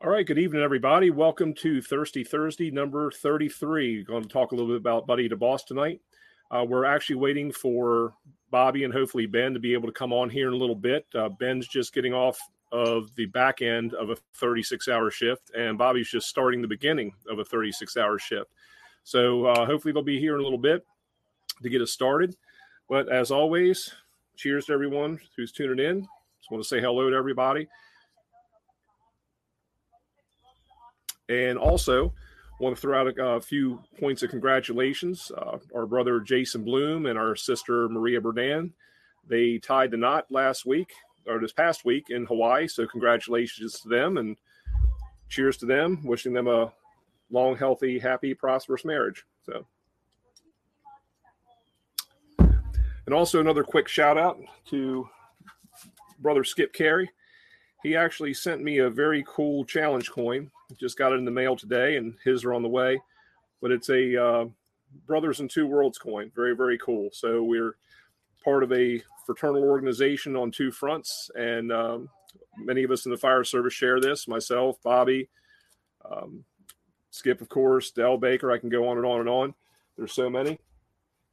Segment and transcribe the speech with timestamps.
[0.00, 1.10] All right, good evening, everybody.
[1.10, 4.04] Welcome to Thirsty Thursday, number 33.
[4.04, 6.00] Going to talk a little bit about Buddy to Boss tonight.
[6.52, 8.14] Uh, we're actually waiting for
[8.52, 11.04] Bobby and hopefully Ben to be able to come on here in a little bit.
[11.16, 12.38] Uh, Ben's just getting off
[12.70, 17.12] of the back end of a 36 hour shift, and Bobby's just starting the beginning
[17.28, 18.52] of a 36 hour shift.
[19.02, 20.86] So uh, hopefully they'll be here in a little bit
[21.60, 22.36] to get us started.
[22.88, 23.92] But as always,
[24.36, 26.02] cheers to everyone who's tuning in.
[26.38, 27.66] Just want to say hello to everybody.
[31.28, 32.12] And also,
[32.58, 35.30] want to throw out a, a few points of congratulations.
[35.36, 38.72] Uh, our brother Jason Bloom and our sister Maria Berdan,
[39.26, 40.92] they tied the knot last week
[41.26, 42.66] or this past week in Hawaii.
[42.66, 44.36] So congratulations to them and
[45.28, 46.02] cheers to them.
[46.04, 46.72] Wishing them a
[47.30, 49.24] long, healthy, happy, prosperous marriage.
[49.44, 49.64] So.
[52.38, 54.38] And also another quick shout out
[54.70, 55.08] to
[56.18, 57.10] brother Skip Carey.
[57.82, 61.56] He actually sent me a very cool challenge coin just got it in the mail
[61.56, 63.00] today, and his are on the way.
[63.60, 64.44] But it's a uh,
[65.06, 66.30] Brothers in Two Worlds coin.
[66.34, 67.08] Very, very cool.
[67.12, 67.76] So we're
[68.44, 72.08] part of a fraternal organization on two fronts, and um,
[72.56, 74.28] many of us in the fire service share this.
[74.28, 75.28] Myself, Bobby,
[76.10, 76.44] um,
[77.10, 78.52] Skip, of course, Dell Baker.
[78.52, 79.54] I can go on and on and on.
[79.96, 80.58] There's so many,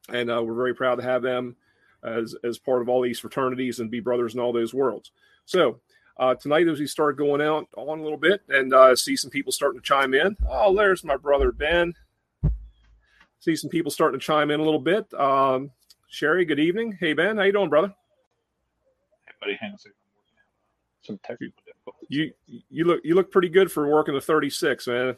[0.10, 1.56] and uh, we're very proud to have them
[2.04, 5.12] as as part of all these fraternities and be brothers in all those worlds.
[5.46, 5.80] So
[6.18, 9.32] uh, tonight, as we start going out on a little bit and uh, see some
[9.32, 10.36] people starting to chime in.
[10.50, 11.94] Oh, there's my brother Ben.
[13.40, 15.14] See some people starting to chime in a little bit.
[15.14, 15.72] Um,
[16.08, 16.98] Sherry, good evening.
[17.00, 17.94] Hey Ben, how you doing, brother?
[19.26, 19.94] Hey buddy, hang on a second.
[21.02, 22.08] Some technical difficulties.
[22.10, 22.32] You
[22.70, 25.18] you look you look pretty good for working the 36, man.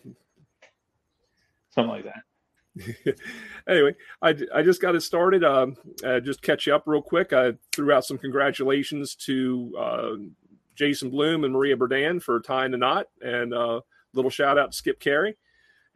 [1.69, 3.15] Something like that.
[3.69, 5.43] anyway, I, I just got it started.
[5.43, 7.33] Um, uh, just catch you up real quick.
[7.33, 10.11] I threw out some congratulations to uh,
[10.78, 13.80] Jason Bloom and Maria Berdan for tying the knot, and a uh,
[14.14, 15.36] little shout out to Skip Carey.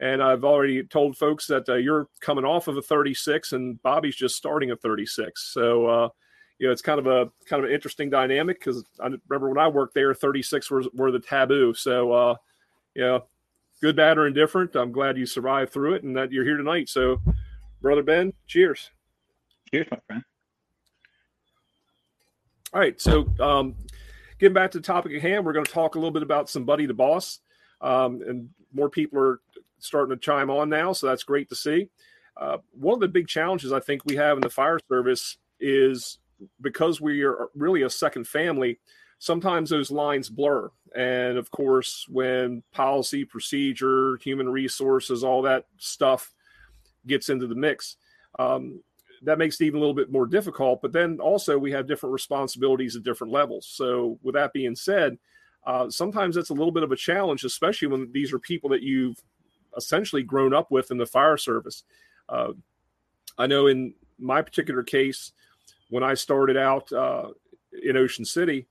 [0.00, 4.16] And I've already told folks that uh, you're coming off of a 36, and Bobby's
[4.16, 5.52] just starting a 36.
[5.52, 6.08] So, uh,
[6.58, 9.58] you know, it's kind of a kind of an interesting dynamic because I remember when
[9.58, 11.72] I worked there, 36 were, were the taboo.
[11.74, 12.34] So, uh,
[12.94, 13.24] you know,
[13.80, 14.74] good, bad, or indifferent.
[14.74, 16.88] I'm glad you survived through it and that you're here tonight.
[16.88, 17.20] So,
[17.80, 18.90] brother Ben, cheers.
[19.70, 20.24] Cheers, my friend.
[22.72, 23.00] All right.
[23.00, 23.74] So, um,
[24.42, 26.50] getting back to the topic at hand, we're going to talk a little bit about
[26.50, 27.38] some Buddy to Boss.
[27.80, 29.40] Um, and more people are
[29.78, 31.88] starting to chime on now, so that's great to see.
[32.36, 36.18] Uh, one of the big challenges I think we have in the fire service is
[36.60, 38.80] because we are really a second family,
[39.20, 40.70] sometimes those lines blur.
[40.92, 46.34] And of course, when policy, procedure, human resources, all that stuff
[47.06, 47.96] gets into the mix,
[48.40, 48.82] um,
[49.22, 50.82] that makes it even a little bit more difficult.
[50.82, 53.66] But then also we have different responsibilities at different levels.
[53.66, 55.18] So with that being said,
[55.64, 58.82] uh, sometimes that's a little bit of a challenge, especially when these are people that
[58.82, 59.22] you've
[59.76, 61.84] essentially grown up with in the fire service.
[62.28, 62.52] Uh,
[63.38, 65.32] I know in my particular case,
[65.88, 67.28] when I started out uh,
[67.82, 68.66] in Ocean City,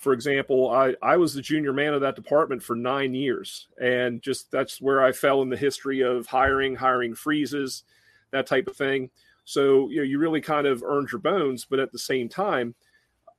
[0.00, 3.68] for example, I, I was the junior man of that department for nine years.
[3.80, 7.84] And just that's where I fell in the history of hiring, hiring freezes,
[8.30, 9.10] that type of thing.
[9.44, 12.74] So you know you really kind of earned your bones, but at the same time,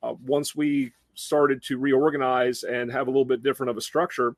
[0.04, 4.36] uh, once we started to reorganize and have a little bit different of a structure,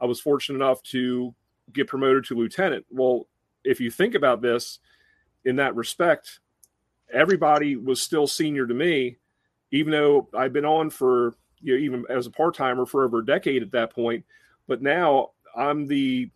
[0.00, 1.34] I was fortunate enough to
[1.72, 2.86] get promoted to lieutenant.
[2.90, 3.26] Well,
[3.64, 4.78] if you think about this
[5.44, 6.40] in that respect,
[7.12, 9.16] everybody was still senior to me,
[9.70, 13.18] even though I've been on for you know even as a part timer for over
[13.18, 14.24] a decade at that point.
[14.66, 16.30] But now I'm the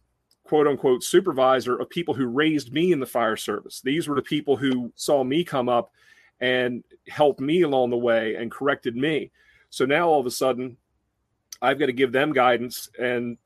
[0.45, 3.81] quote unquote supervisor of people who raised me in the fire service.
[3.81, 5.93] These were the people who saw me come up
[6.41, 9.31] and helped me along the way and corrected me.
[9.71, 10.77] So now all of a sudden,
[11.63, 13.39] I've got to give them guidance and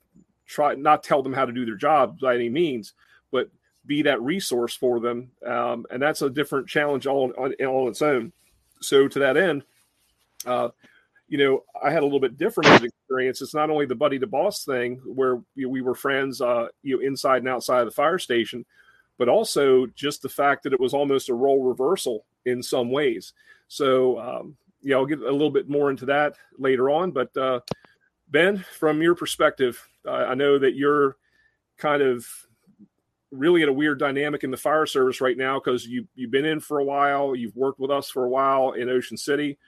[0.47, 2.95] try not tell them how to do their job by any means,
[3.31, 3.51] but
[3.85, 5.31] be that resource for them.
[5.45, 8.33] Um, and that's a different challenge all on, all its own.
[8.81, 9.65] So to that end,
[10.47, 10.71] uh,
[11.28, 13.43] you know, I had a little bit different experience.
[13.43, 16.69] It's not only the buddy to boss thing where you know, we were friends, uh,
[16.82, 18.64] you know, inside and outside of the fire station,
[19.19, 23.32] but also just the fact that it was almost a role reversal in some ways.
[23.69, 27.11] So, um, yeah, I'll get a little bit more into that later on.
[27.11, 27.61] But uh,
[28.29, 31.17] Ben, from your perspective, uh, I know that you're
[31.76, 32.26] kind of
[33.32, 36.44] really at a weird dynamic in the fire service right now because you you've been
[36.44, 39.58] in for a while, you've worked with us for a while in Ocean City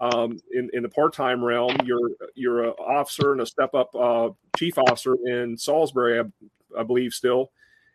[0.00, 4.78] um, in, in the part-time realm, you're you're an officer and a step-up uh, chief
[4.78, 7.50] officer in Salisbury, I, I, believe, still,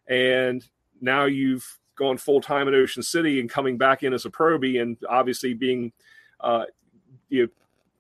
[0.08, 0.66] and
[1.02, 4.98] now you've gone full-time in Ocean City and coming back in as a probie, and
[5.08, 5.94] obviously being
[6.42, 6.66] uh,
[7.30, 7.50] you know,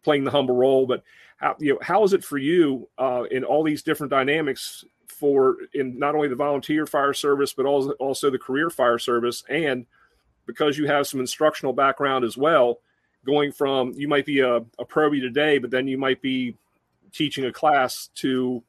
[0.03, 1.03] playing the humble role, but
[1.37, 5.57] how you know how is it for you uh, in all these different dynamics for
[5.73, 9.43] in not only the volunteer fire service but also also the career fire service?
[9.49, 9.85] And
[10.45, 12.79] because you have some instructional background as well
[13.25, 16.55] going from you might be a, a probie today but then you might be
[17.11, 18.63] teaching a class to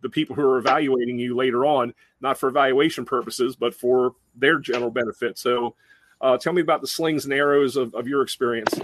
[0.00, 4.58] the people who are evaluating you later on not for evaluation purposes but for their
[4.58, 5.74] general benefit so
[6.20, 8.78] uh, tell me about the slings and arrows of, of your experience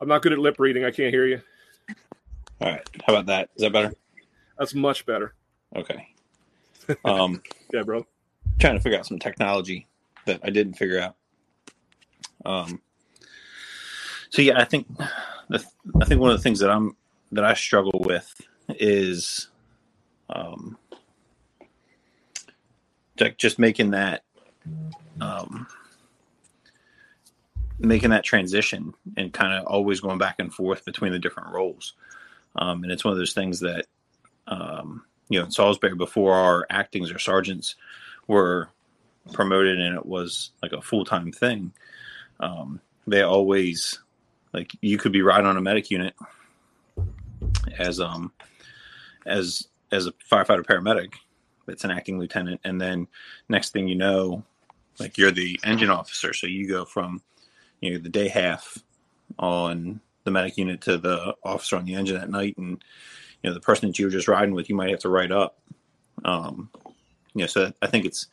[0.00, 1.40] i'm not good at lip reading i can't hear you
[2.62, 2.88] all right.
[3.04, 3.50] How about that?
[3.56, 3.92] Is that better?
[4.56, 5.34] That's much better.
[5.74, 6.06] Okay.
[7.04, 8.06] Um, yeah, bro.
[8.60, 9.88] Trying to figure out some technology
[10.26, 11.16] that I didn't figure out.
[12.44, 12.80] Um,
[14.30, 14.86] so yeah, I think
[15.48, 15.64] the,
[16.00, 16.96] I think one of the things that I'm
[17.32, 19.48] that I struggle with is
[20.28, 20.76] um,
[23.36, 24.24] just making that
[25.20, 25.66] um,
[27.78, 31.94] making that transition and kind of always going back and forth between the different roles.
[32.56, 33.86] Um, and it's one of those things that,
[34.46, 37.76] um, you know, in Salisbury, before our actings or sergeants
[38.26, 38.68] were
[39.32, 41.72] promoted and it was like a full time thing,
[42.40, 43.98] um, they always,
[44.52, 46.14] like, you could be riding on a medic unit
[47.78, 48.32] as, um,
[49.26, 51.12] as, as a firefighter paramedic
[51.66, 52.60] that's an acting lieutenant.
[52.64, 53.06] And then
[53.48, 54.44] next thing you know,
[54.98, 56.32] like you're the engine officer.
[56.32, 57.22] So you go from,
[57.80, 58.78] you know, the day half
[59.38, 62.82] on the medic unit to the officer on the engine at night, and
[63.42, 65.32] you know the person that you were just riding with, you might have to write
[65.32, 65.58] up.
[66.24, 66.70] Um,
[67.34, 68.28] you know, so I think it's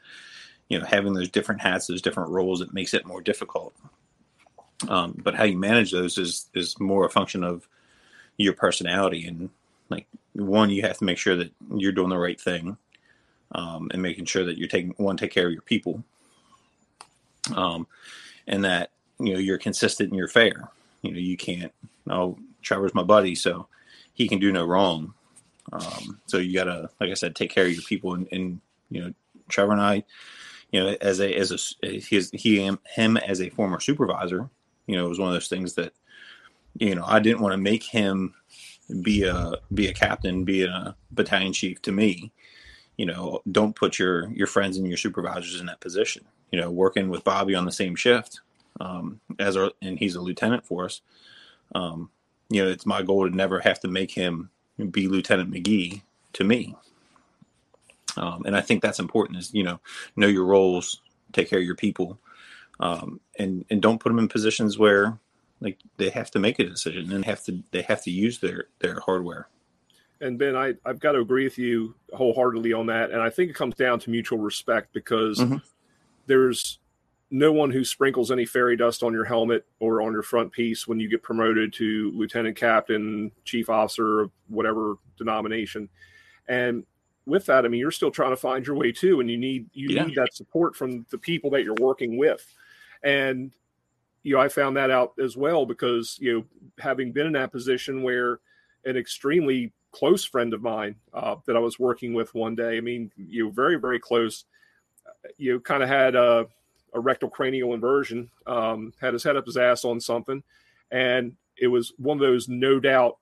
[0.70, 3.74] you know having those different hats, those different roles, it makes it more difficult.
[4.88, 7.68] Um, but how you manage those is is more a function of
[8.38, 9.50] your personality and
[9.90, 12.78] like one, you have to make sure that you're doing the right thing,
[13.54, 16.04] um, and making sure that you're taking one take care of your people,
[17.56, 17.88] um,
[18.48, 20.70] and that you know you're consistent and you're fair.
[21.02, 21.74] You know, you can't.
[22.10, 23.68] Oh, Trevor's my buddy, so
[24.14, 25.14] he can do no wrong.
[25.72, 28.14] Um, so you gotta, like I said, take care of your people.
[28.14, 29.14] And, and you know,
[29.48, 30.04] Trevor and I,
[30.72, 32.58] you know, as a as a his he
[32.96, 34.50] him as a former supervisor,
[34.88, 35.94] you know, it was one of those things that,
[36.78, 38.34] you know, I didn't want to make him
[39.02, 42.32] be a be a captain, be a battalion chief to me.
[42.98, 46.26] You know, don't put your your friends and your supervisors in that position.
[46.52, 48.42] You know, working with Bobby on the same shift,
[48.80, 51.02] um, as our, and he's a lieutenant for us.
[51.76, 52.10] Um,
[52.50, 54.50] you know, it's my goal to never have to make him
[54.92, 56.02] be Lieutenant McGee
[56.34, 56.76] to me.
[58.18, 59.80] Um, and I think that's important is, you know,
[60.16, 61.02] know your roles,
[61.34, 62.20] take care of your people,
[62.80, 65.20] um, and, and don't put them in positions where
[65.62, 68.66] like they have to make a decision and have to, they have to use their,
[68.80, 69.48] their hardware.
[70.22, 73.12] And Ben, I, I've got to agree with you wholeheartedly on that.
[73.12, 75.58] And I think it comes down to mutual respect because mm-hmm.
[76.28, 76.80] there's
[77.32, 80.88] no one who sprinkles any fairy dust on your helmet or on your front piece
[80.88, 85.90] when you get promoted to lieutenant captain, chief officer of whatever denomination.
[86.48, 86.86] And
[87.30, 89.70] with that, I mean, you're still trying to find your way too, and you need
[89.74, 90.06] you yeah.
[90.06, 92.46] need that support from the people that you're working with.
[93.04, 93.52] And
[94.24, 96.46] you know, I found that out as well because you know,
[96.78, 98.40] having been in that position where
[98.86, 102.82] an extremely close friend of mine uh, that I was working with one day, I
[102.82, 104.46] mean, you know, very very close.
[105.38, 106.48] You know, kind of had a
[106.94, 110.44] a rectal cranial inversion, um, had his head up his ass on something.
[110.92, 113.18] And it was one of those, no doubt,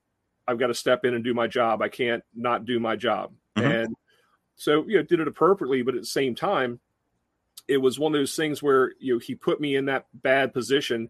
[0.46, 1.82] I've got to step in and do my job.
[1.82, 3.32] I can't not do my job.
[3.56, 3.70] Mm-hmm.
[3.70, 3.96] And
[4.58, 6.80] so, you know, did it appropriately, but at the same time,
[7.68, 10.52] it was one of those things where, you know, he put me in that bad
[10.52, 11.08] position.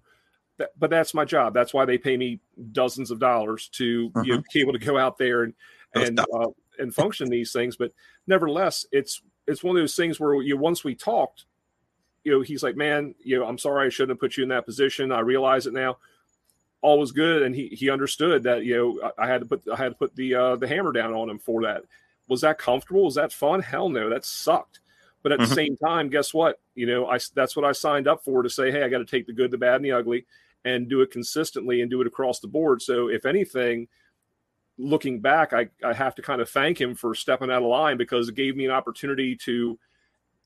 [0.59, 1.55] That, but that's my job.
[1.55, 2.41] That's why they pay me
[2.73, 4.25] dozens of dollars to mm-hmm.
[4.25, 5.55] you know, be able to go out there and
[5.95, 7.77] and uh, and function these things.
[7.77, 7.93] But
[8.27, 11.47] nevertheless, it's it's one of those things where you once we talked,
[12.25, 14.51] you know, he's like, man, you know, I'm sorry I shouldn't have put you in
[14.51, 15.11] that position.
[15.11, 15.97] I realize it now.
[16.83, 19.77] All was good, and he he understood that you know I had to put I
[19.77, 21.85] had to put the uh, the hammer down on him for that.
[22.29, 23.05] Was that comfortable?
[23.05, 23.61] Was that fun?
[23.61, 24.81] Hell no, that sucked.
[25.23, 25.49] But at mm-hmm.
[25.49, 26.61] the same time, guess what?
[26.75, 29.05] You know, I that's what I signed up for to say, hey, I got to
[29.05, 30.27] take the good, the bad, and the ugly,
[30.65, 32.83] and do it consistently and do it across the board.
[32.83, 33.89] So if anything,
[34.77, 37.97] looking back, I, I have to kind of thank him for stepping out of line
[37.97, 39.79] because it gave me an opportunity to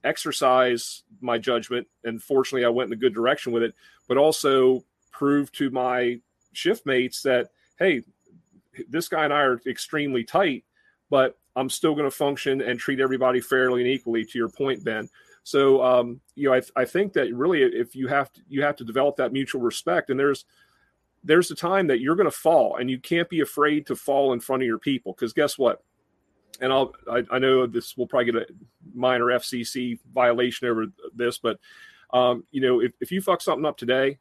[0.05, 3.75] exercise my judgment and fortunately I went in a good direction with it,
[4.09, 6.19] but also prove to my
[6.53, 8.03] shift mates that hey,
[8.89, 10.65] this guy and I are extremely tight,
[11.11, 14.25] but I'm still going to function and treat everybody fairly and equally.
[14.25, 15.09] To your point, Ben.
[15.45, 18.77] So um, you know, I, I think that really, if you have to, you have
[18.77, 20.45] to develop that mutual respect, and there's
[21.25, 24.33] there's a time that you're going to fall, and you can't be afraid to fall
[24.33, 25.83] in front of your people because guess what?
[26.61, 28.47] and I'll I, I, know this will probably get a
[28.95, 31.59] minor FCC violation over this, but
[32.13, 34.19] Um, you know, if, if you fuck something up today,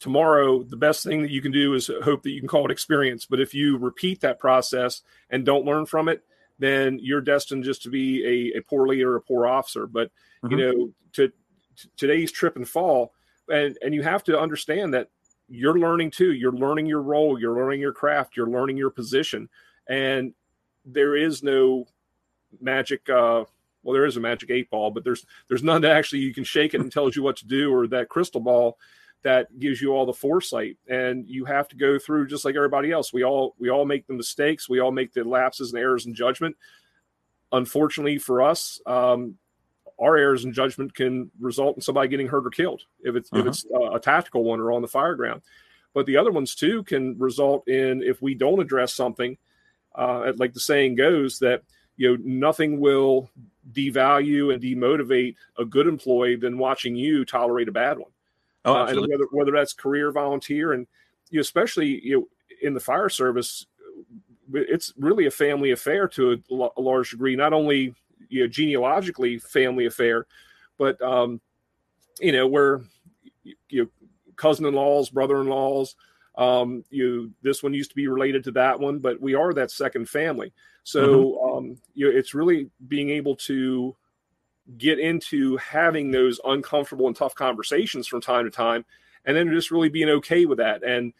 [0.00, 2.72] tomorrow the best thing that you can do is hope that you can call it
[2.72, 3.26] experience.
[3.26, 6.22] But if you repeat that process and don't learn from it,
[6.58, 9.86] then you're destined just to be a, a poor leader, a poor officer.
[9.86, 10.10] But
[10.44, 10.52] mm-hmm.
[10.52, 13.12] you know, to, to today's trip and fall,
[13.48, 15.08] and and you have to understand that
[15.48, 16.32] you're learning too.
[16.32, 19.48] You're learning your role, you're learning your craft, you're learning your position,
[19.88, 20.32] and
[20.84, 21.86] there is no
[22.60, 23.08] magic.
[23.08, 23.44] Uh,
[23.82, 26.44] well, there is a magic eight ball, but there's there's none that actually you can
[26.44, 28.78] shake it and tells you what to do, or that crystal ball
[29.24, 30.76] that gives you all the foresight.
[30.88, 33.12] And you have to go through just like everybody else.
[33.12, 36.14] We all we all make the mistakes, we all make the lapses and errors in
[36.14, 36.56] judgment.
[37.50, 39.36] Unfortunately for us, um,
[39.98, 43.42] our errors in judgment can result in somebody getting hurt or killed if it's uh-huh.
[43.42, 45.42] if it's uh, a tactical one or on the fire ground.
[45.94, 49.38] But the other ones too can result in if we don't address something,
[49.94, 51.62] uh, like the saying goes, that
[51.96, 53.30] you know nothing will
[53.72, 58.10] devalue and demotivate a good employee than watching you tolerate a bad one.
[58.64, 60.86] Oh, uh, and whether whether that's career volunteer and
[61.30, 62.28] you especially you know
[62.62, 63.66] in the fire service,
[64.52, 67.36] it's really a family affair to a, a large degree.
[67.36, 67.94] Not only
[68.28, 70.26] you know genealogically family affair,
[70.78, 71.40] but um,
[72.20, 72.80] you know where
[73.42, 73.88] you know,
[74.36, 75.96] cousin-in-laws, brother-in-laws.
[76.36, 79.70] Um, you this one used to be related to that one, but we are that
[79.70, 80.52] second family.
[80.82, 81.56] So mm-hmm.
[81.56, 83.94] um, you know, it's really being able to
[84.78, 88.84] get into having those uncomfortable and tough conversations from time to time,
[89.24, 90.82] and then just really being okay with that.
[90.82, 91.12] And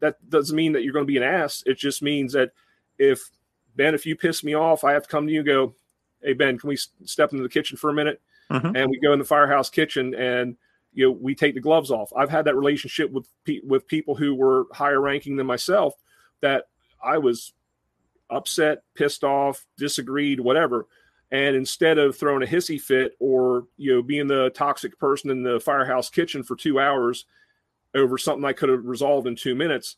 [0.00, 1.62] that doesn't mean that you're going to be an ass.
[1.66, 2.52] It just means that
[2.98, 3.30] if
[3.76, 5.74] Ben, if you piss me off, I have to come to you and go,
[6.22, 8.20] hey Ben, can we step into the kitchen for a minute?
[8.50, 8.76] Mm-hmm.
[8.76, 10.56] And we go in the firehouse kitchen and
[10.92, 12.12] you know we take the gloves off.
[12.16, 15.94] I've had that relationship with pe- with people who were higher ranking than myself
[16.40, 16.68] that
[17.02, 17.52] I was
[18.30, 20.86] upset, pissed off, disagreed, whatever.
[21.34, 25.42] And instead of throwing a hissy fit or you know being the toxic person in
[25.42, 27.26] the firehouse kitchen for two hours
[27.92, 29.96] over something I could have resolved in two minutes,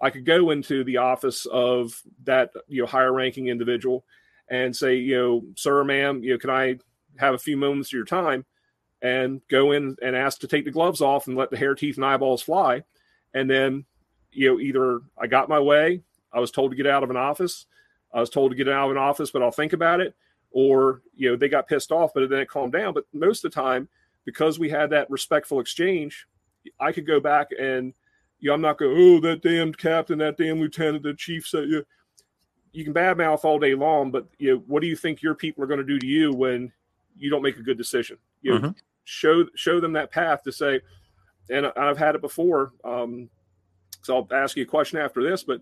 [0.00, 4.06] I could go into the office of that you know higher ranking individual
[4.48, 6.78] and say, you know, sir, ma'am, you know, can I
[7.18, 8.46] have a few moments of your time?
[9.02, 11.96] And go in and ask to take the gloves off and let the hair, teeth,
[11.96, 12.82] and eyeballs fly.
[13.34, 13.84] And then,
[14.32, 16.00] you know, either I got my way,
[16.32, 17.66] I was told to get out of an office,
[18.10, 20.14] I was told to get out of an office, but I'll think about it,
[20.50, 22.94] or you know, they got pissed off, but then it calmed down.
[22.94, 23.88] But most of the time,
[24.24, 26.26] because we had that respectful exchange,
[26.80, 27.94] I could go back and
[28.40, 31.68] you know, I'm not going, oh, that damn captain, that damn lieutenant, the chief said,
[31.68, 31.84] you
[32.72, 35.64] you can badmouth all day long, but you know, what do you think your people
[35.64, 36.72] are going to do to you when
[37.16, 38.18] you don't make a good decision?
[38.42, 38.70] You know, mm-hmm.
[39.04, 40.80] show show them that path to say,
[41.50, 42.72] and I've had it before.
[42.84, 43.30] Um,
[44.02, 45.60] so I'll ask you a question after this, but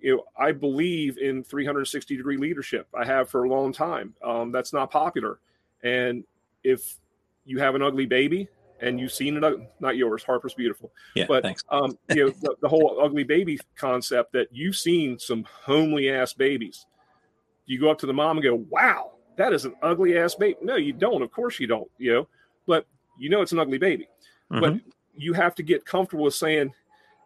[0.00, 2.86] you know, I believe in 360 degree leadership.
[2.94, 4.14] I have for a long time.
[4.22, 5.38] Um, that's not popular,
[5.82, 6.24] and
[6.64, 6.96] if
[7.44, 8.48] you have an ugly baby
[8.80, 10.92] and you've seen it, not yours, Harper's beautiful.
[11.14, 11.64] Yeah, but thanks.
[11.70, 16.32] um, you know, the, the, whole ugly baby concept that you've seen some homely ass
[16.32, 16.86] babies.
[17.66, 20.56] You go up to the mom and go, "Wow, that is an ugly ass baby."
[20.62, 21.22] No, you don't.
[21.22, 21.90] Of course you don't.
[21.98, 22.28] You know,
[22.66, 22.86] but
[23.18, 24.08] you know it's an ugly baby.
[24.50, 24.60] Mm-hmm.
[24.60, 24.80] But
[25.16, 26.72] you have to get comfortable with saying,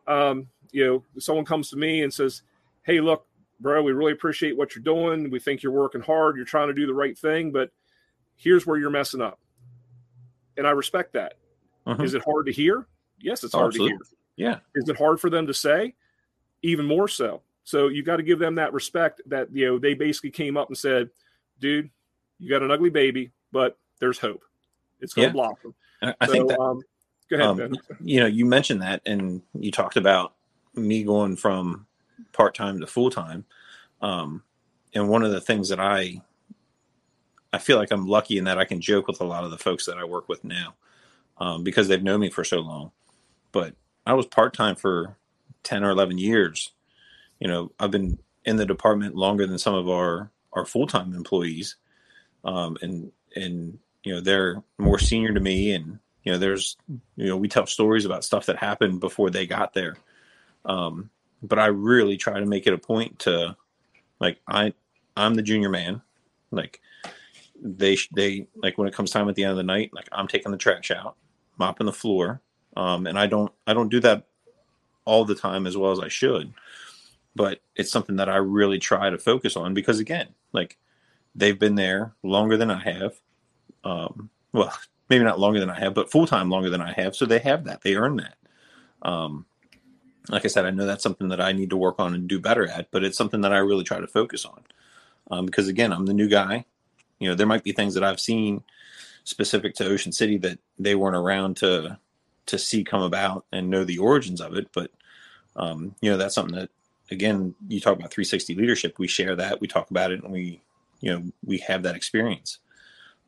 [0.06, 2.42] um, you know, someone comes to me and says,
[2.82, 3.26] "Hey, look,
[3.60, 5.30] bro, we really appreciate what you're doing.
[5.30, 6.36] We think you're working hard.
[6.36, 7.70] You're trying to do the right thing, but
[8.36, 9.38] here's where you're messing up."
[10.56, 11.34] And I respect that
[11.86, 12.02] Mm-hmm.
[12.02, 12.86] Is it hard to hear?
[13.20, 13.98] Yes, it's hard Absolutely.
[13.98, 14.04] to
[14.36, 14.50] hear.
[14.50, 14.58] Yeah.
[14.74, 15.94] Is it hard for them to say?
[16.62, 17.42] Even more so.
[17.64, 20.68] So you got to give them that respect that you know they basically came up
[20.68, 21.10] and said,
[21.60, 21.90] "Dude,
[22.38, 24.42] you got an ugly baby, but there's hope.
[25.00, 25.44] It's going to yeah.
[25.44, 26.60] blossom." I, I so, think that.
[26.60, 26.80] Um,
[27.30, 27.60] go ahead.
[27.60, 30.34] Um, you know, you mentioned that, and you talked about
[30.74, 31.86] me going from
[32.32, 33.44] part time to full time.
[34.00, 34.42] Um,
[34.94, 36.22] and one of the things that I
[37.52, 39.58] I feel like I'm lucky in that I can joke with a lot of the
[39.58, 40.74] folks that I work with now
[41.38, 42.92] um, because they've known me for so long.
[43.52, 43.74] But
[44.06, 45.16] I was part time for
[45.64, 46.72] 10 or 11 years.
[47.38, 51.14] You know, I've been in the department longer than some of our, our full time
[51.14, 51.76] employees.
[52.44, 55.72] Um, and, and, you know, they're more senior to me.
[55.72, 56.76] And, you know, there's,
[57.16, 59.96] you know, we tell stories about stuff that happened before they got there.
[60.64, 61.10] Um,
[61.42, 63.56] but I really try to make it a point to,
[64.20, 64.72] like, I,
[65.16, 66.02] I'm the junior man.
[66.50, 66.80] Like,
[67.62, 70.28] they, they, like, when it comes time at the end of the night, like, I'm
[70.28, 71.16] taking the trash out
[71.58, 72.40] mopping the floor.
[72.76, 74.26] Um, and I don't I don't do that
[75.04, 76.52] all the time as well as I should.
[77.34, 80.76] But it's something that I really try to focus on because again, like
[81.34, 83.14] they've been there longer than I have.
[83.84, 84.72] Um, well,
[85.08, 87.14] maybe not longer than I have, but full time longer than I have.
[87.14, 87.82] So they have that.
[87.82, 88.36] They earn that.
[89.02, 89.46] Um,
[90.28, 92.38] like I said, I know that's something that I need to work on and do
[92.38, 94.62] better at, but it's something that I really try to focus on.
[95.30, 96.64] Um, because again, I'm the new guy.
[97.18, 98.62] You know, there might be things that I've seen
[99.24, 101.98] specific to Ocean City that they weren't around to
[102.46, 104.68] to see come about and know the origins of it.
[104.72, 104.90] But
[105.56, 106.70] um, you know, that's something that
[107.10, 108.98] again, you talk about 360 leadership.
[108.98, 110.60] We share that, we talk about it, and we
[111.00, 112.58] you know we have that experience.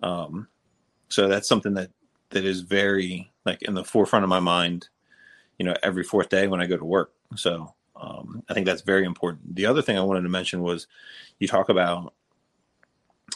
[0.02, 0.48] Um,
[1.08, 1.90] so that's something that
[2.30, 4.88] that is very like in the forefront of my mind.
[5.58, 7.12] You know, every fourth day when I go to work.
[7.36, 9.54] So um, I think that's very important.
[9.54, 10.86] The other thing I wanted to mention was
[11.38, 12.12] you talk about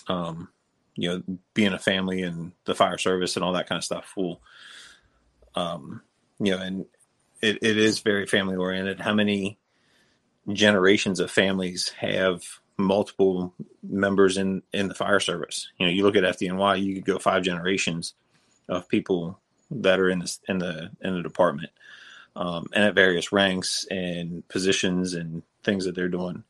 [0.09, 0.49] um,
[0.99, 1.23] you know,
[1.55, 4.13] being a family and the fire service and all that kind of stuff.
[4.17, 4.41] Well,
[5.55, 6.03] um,
[6.41, 6.87] you know, and
[7.41, 9.01] it, it is very family oriented.
[9.01, 9.59] How many
[10.53, 12.43] generations of families have
[12.77, 15.69] multiple members in in the fire service?
[15.79, 18.15] You know, you look at FDNY, you could go five generations
[18.69, 19.39] of people
[19.71, 21.71] that are in the in the in the department,
[22.39, 26.45] um, and at various ranks and positions and things that they're doing.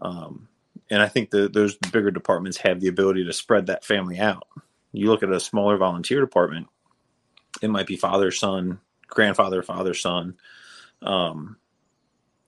[0.00, 0.48] Um,
[0.90, 4.46] and I think those bigger departments have the ability to spread that family out.
[4.92, 6.68] You look at a smaller volunteer department,
[7.60, 10.36] it might be father, son, grandfather, father, son,
[11.02, 11.56] um,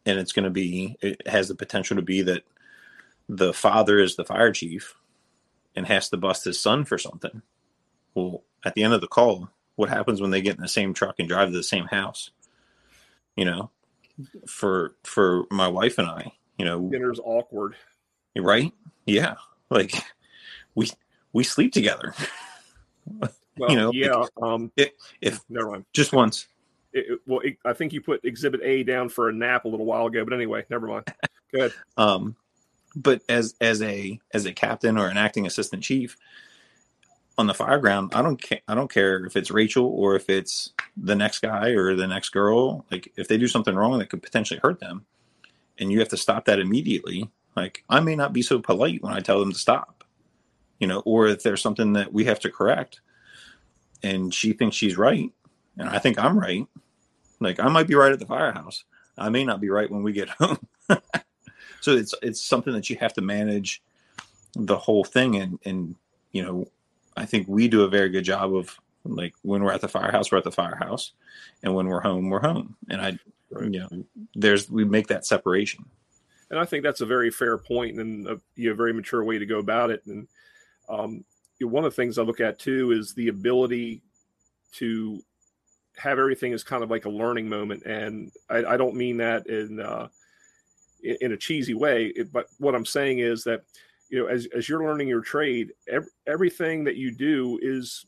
[0.05, 0.97] and it's going to be.
[1.01, 2.45] It has the potential to be that
[3.29, 4.95] the father is the fire chief
[5.75, 7.43] and has to bust his son for something.
[8.15, 10.95] Well, at the end of the call, what happens when they get in the same
[10.95, 12.31] truck and drive to the same house?
[13.37, 13.71] You know,
[14.47, 17.77] for for my wife and I, you know, dinner's awkward
[18.41, 18.73] right?
[19.07, 19.35] Yeah,
[19.71, 19.93] like
[20.75, 20.91] we
[21.33, 22.15] we sleep together.
[23.59, 24.23] Well, you know, yeah.
[24.23, 24.91] If, um, if,
[25.23, 26.47] if never mind, just once.
[26.93, 29.87] It, well, it, I think you put Exhibit A down for a nap a little
[29.87, 31.07] while ago, but anyway, never mind.
[31.55, 31.73] Good.
[31.97, 32.37] um,
[32.95, 36.19] but as as a as a captain or an acting assistant chief
[37.39, 40.29] on the fire ground, I don't ca- I don't care if it's Rachel or if
[40.29, 42.85] it's the next guy or the next girl.
[42.91, 45.07] Like if they do something wrong that could potentially hurt them,
[45.79, 49.15] and you have to stop that immediately like I may not be so polite when
[49.15, 50.05] I tell them to stop,
[50.79, 53.01] you know, or if there's something that we have to correct
[54.03, 55.33] and she thinks she's right
[55.79, 56.67] and I think I'm right.
[57.41, 58.85] Like I might be right at the firehouse.
[59.17, 60.59] I may not be right when we get home.
[61.81, 63.83] so it's it's something that you have to manage
[64.55, 65.97] the whole thing and and
[66.33, 66.67] you know,
[67.17, 68.79] I think we do a very good job of
[69.15, 71.13] like when we're at the firehouse, we're at the firehouse,
[71.63, 72.77] and when we're home, we're home.
[72.91, 73.19] And I,
[73.51, 73.73] right.
[73.73, 75.85] you know, there's we make that separation
[76.51, 79.39] and I think that's a very fair point and a you know, very mature way
[79.39, 80.03] to go about it.
[80.07, 80.29] And
[80.89, 81.25] um,
[81.59, 84.03] you know, one of the things I look at too is the ability
[84.73, 85.21] to
[85.97, 87.83] have everything as kind of like a learning moment.
[87.85, 90.09] And I, I don't mean that in uh,
[91.03, 93.63] in, in a cheesy way, it, but what I'm saying is that
[94.09, 98.07] you know, as as you're learning your trade, every, everything that you do is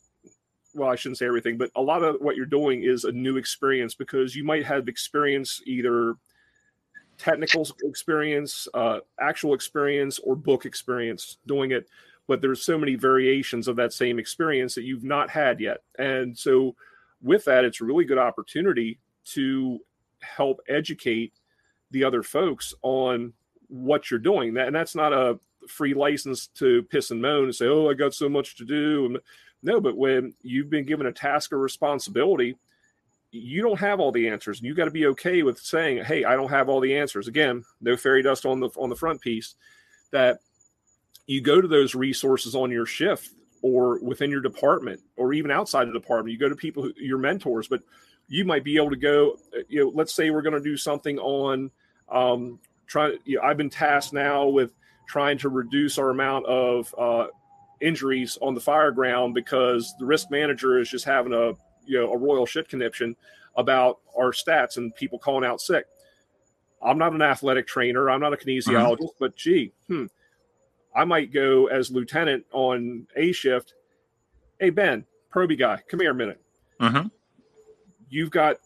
[0.75, 3.37] well, I shouldn't say everything, but a lot of what you're doing is a new
[3.37, 6.15] experience because you might have experience either
[7.17, 11.89] technical experience, uh, actual experience, or book experience doing it.
[12.27, 15.79] But there's so many variations of that same experience that you've not had yet.
[15.99, 16.77] And so,
[17.23, 18.99] with that, it's a really good opportunity
[19.33, 19.81] to
[20.21, 21.33] help educate
[21.91, 23.33] the other folks on
[23.69, 24.57] what you're doing.
[24.57, 28.15] And that's not a free license to piss and moan and say, oh, I got
[28.15, 29.19] so much to do.
[29.63, 32.57] No, but when you've been given a task or responsibility,
[33.31, 34.59] you don't have all the answers.
[34.59, 37.29] And you got to be okay with saying hey i don't have all the answers.
[37.29, 39.55] Again no fairy dust on the on the front piece
[40.13, 40.39] that
[41.27, 45.87] you go to those resources on your shift or within your department or even outside
[45.87, 46.33] the department.
[46.33, 47.83] You go to people who, your mentors but
[48.29, 49.37] you might be able to go
[49.69, 51.71] you know let's say we're going to do something on
[52.11, 54.73] um trying you know, i've been tasked now with
[55.09, 57.27] trying to reduce our amount of uh,
[57.81, 61.53] injuries on the fire ground because the risk manager is just having a
[61.87, 63.17] you know a royal shit conniption
[63.57, 65.87] about our stats and people calling out sick.
[66.81, 68.09] I'm not an athletic trainer.
[68.09, 69.19] I'm not a kinesiologist, mm-hmm.
[69.19, 70.07] but gee, hmm,
[70.95, 73.75] I might go as lieutenant on A shift.
[74.61, 76.41] Hey Ben, Proby guy, come here a minute.
[76.81, 77.09] Mm-hmm.
[78.11, 78.57] You've got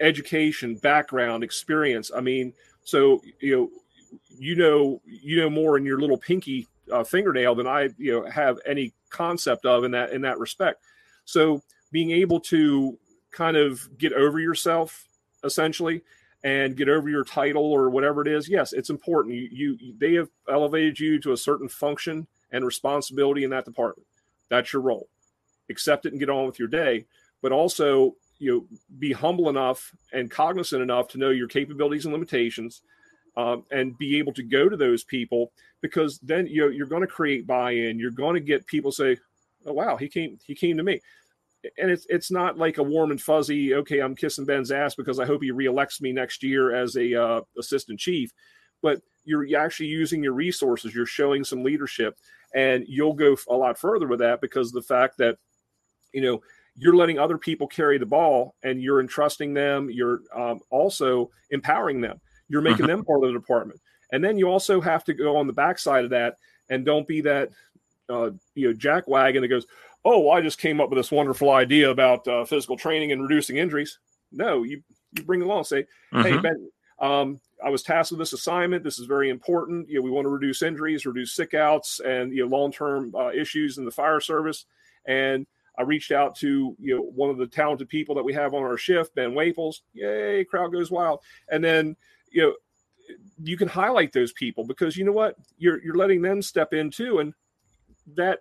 [0.00, 2.10] education, background, experience.
[2.14, 3.70] I mean, so you know,
[4.38, 8.30] you know, you know more in your little pinky uh, fingernail than I, you know,
[8.30, 10.82] have any concept of in that in that respect.
[11.24, 12.98] So being able to
[13.30, 15.06] kind of get over yourself
[15.44, 16.02] essentially
[16.44, 19.34] and get over your title or whatever it is yes it's important.
[19.34, 24.06] You, you they have elevated you to a certain function and responsibility in that department.
[24.48, 25.08] That's your role.
[25.70, 27.04] Accept it and get on with your day
[27.42, 32.12] but also you know be humble enough and cognizant enough to know your capabilities and
[32.12, 32.82] limitations
[33.38, 37.02] um, and be able to go to those people because then you know you're going
[37.02, 39.16] to create buy-in you're going to get people say
[39.66, 41.00] oh wow he came he came to me
[41.76, 43.74] and it's it's not like a warm and fuzzy.
[43.74, 47.20] Okay, I'm kissing Ben's ass because I hope he reelects me next year as a
[47.20, 48.32] uh, assistant chief.
[48.80, 50.94] But you're actually using your resources.
[50.94, 52.16] You're showing some leadership,
[52.54, 55.36] and you'll go a lot further with that because the fact that
[56.12, 56.40] you know,
[56.76, 59.90] you're letting other people carry the ball and you're entrusting them.
[59.90, 62.20] You're um, also empowering them.
[62.48, 62.96] You're making mm-hmm.
[62.96, 63.80] them part of the department.
[64.12, 66.36] And then you also have to go on the backside of that
[66.70, 67.50] and don't be that,
[68.08, 69.66] uh, you know, jackwagon that goes,
[70.04, 73.56] oh, I just came up with this wonderful idea about uh, physical training and reducing
[73.56, 73.98] injuries.
[74.32, 74.82] No, you
[75.12, 76.22] you bring along, say, mm-hmm.
[76.22, 78.84] hey Ben, um, I was tasked with this assignment.
[78.84, 79.88] This is very important.
[79.88, 83.14] You know, we want to reduce injuries, reduce sick outs, and you know, long term
[83.14, 84.66] uh, issues in the fire service.
[85.06, 85.46] And
[85.78, 88.62] I reached out to you know one of the talented people that we have on
[88.62, 89.82] our shift, Ben Waples.
[89.94, 91.20] Yay, crowd goes wild.
[91.50, 91.96] And then
[92.32, 92.54] you know
[93.42, 96.90] you can highlight those people because you know what you're you're letting them step in
[96.90, 97.34] too, and
[98.14, 98.40] that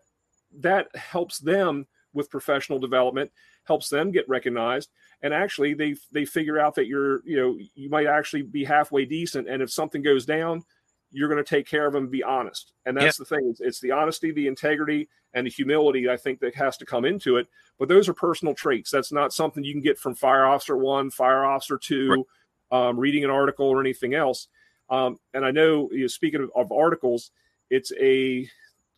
[0.59, 3.31] that helps them with professional development,
[3.65, 4.89] helps them get recognized,
[5.21, 9.05] and actually they they figure out that you're you know you might actually be halfway
[9.05, 10.63] decent, and if something goes down,
[11.11, 12.73] you're going to take care of them be honest.
[12.85, 13.47] And that's the thing.
[13.49, 17.05] It's, it's, the honesty, the integrity, and the humility I think that has to come
[17.05, 17.47] into it.
[17.79, 18.91] But those are personal traits.
[18.91, 22.25] That's not something you can get from fire officer one, fire officer two, right.
[22.71, 24.47] Um, reading an article or anything else.
[24.89, 27.31] Um, and I know, you know speaking of, of, articles,
[27.69, 28.49] it's a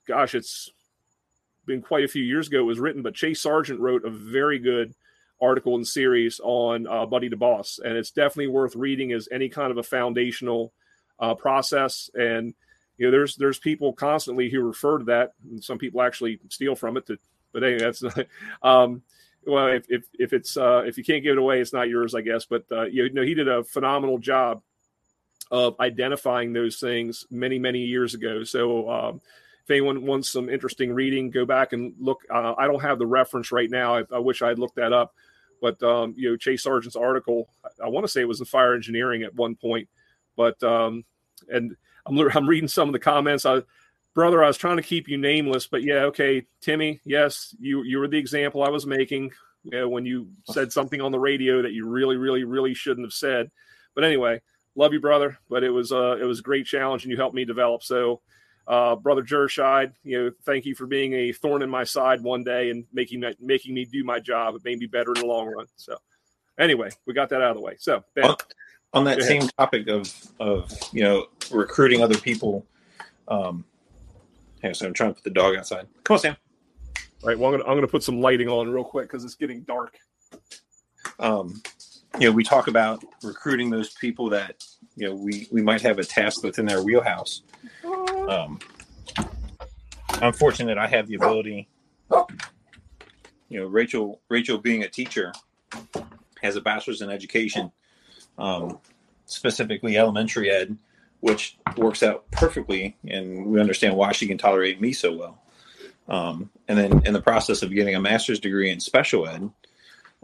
[0.07, 0.69] gosh, it's
[1.65, 2.59] been quite a few years ago.
[2.59, 4.93] It was written, but Chase Sargent wrote a very good
[5.41, 9.49] article and series on uh, Buddy the Boss, and it's definitely worth reading as any
[9.49, 10.73] kind of a foundational
[11.19, 12.09] uh, process.
[12.13, 12.53] And
[12.97, 16.75] you know, there's there's people constantly who refer to that, and some people actually steal
[16.75, 17.07] from it.
[17.07, 17.17] To,
[17.53, 18.03] but anyway, that's
[18.61, 19.01] um,
[19.45, 22.15] well, if, if, if it's uh, if you can't give it away, it's not yours,
[22.15, 22.45] I guess.
[22.45, 24.61] But uh, you know, he did a phenomenal job
[25.51, 28.43] of identifying those things many many years ago.
[28.43, 28.89] So.
[28.89, 29.21] Um,
[29.61, 32.21] if anyone wants some interesting reading, go back and look.
[32.27, 33.97] Uh, I don't have the reference right now.
[33.97, 35.13] I, I wish I had looked that up.
[35.61, 38.47] But um, you know, Chase Sargent's article, I, I want to say it was in
[38.47, 39.87] fire engineering at one point,
[40.35, 41.05] but um,
[41.49, 41.75] and
[42.05, 43.45] I'm I'm reading some of the comments.
[43.45, 43.61] I,
[44.19, 47.99] brother, I was trying to keep you nameless, but yeah, okay, Timmy, yes, you you
[47.99, 49.31] were the example I was making
[49.63, 53.05] you know, when you said something on the radio that you really, really, really shouldn't
[53.05, 53.49] have said.
[53.95, 54.41] But anyway,
[54.75, 55.37] love you, brother.
[55.49, 57.81] But it was uh, it was a great challenge, and you helped me develop.
[57.81, 58.19] So,
[58.67, 62.43] uh, brother Jershide, you know, thank you for being a thorn in my side one
[62.43, 64.53] day and making making me do my job.
[64.53, 65.67] It made me better in the long run.
[65.77, 65.95] So,
[66.57, 67.75] anyway, we got that out of the way.
[67.79, 68.35] So, ben,
[68.91, 72.65] on that same topic of of you know recruiting other people.
[73.29, 73.63] Um,
[74.61, 75.87] hey, so I'm trying to put the dog outside.
[76.03, 76.37] Come on, Sam.
[77.21, 77.37] All right.
[77.37, 79.97] Well, I'm gonna I'm gonna put some lighting on real quick because it's getting dark.
[81.19, 81.61] Um,
[82.19, 84.63] you know, we talk about recruiting those people that
[84.95, 87.43] you know we we might have a task within their wheelhouse.
[88.27, 88.59] Um,
[90.21, 91.67] I'm fortunate I have the ability.
[93.49, 95.33] You know, Rachel Rachel being a teacher
[96.41, 97.71] has a bachelor's in education
[98.39, 98.79] um,
[99.25, 100.75] specifically elementary ed,
[101.21, 105.41] which works out perfectly, and we understand why she can tolerate me so well.
[106.07, 109.49] Um, and then in the process of getting a master's degree in special ed,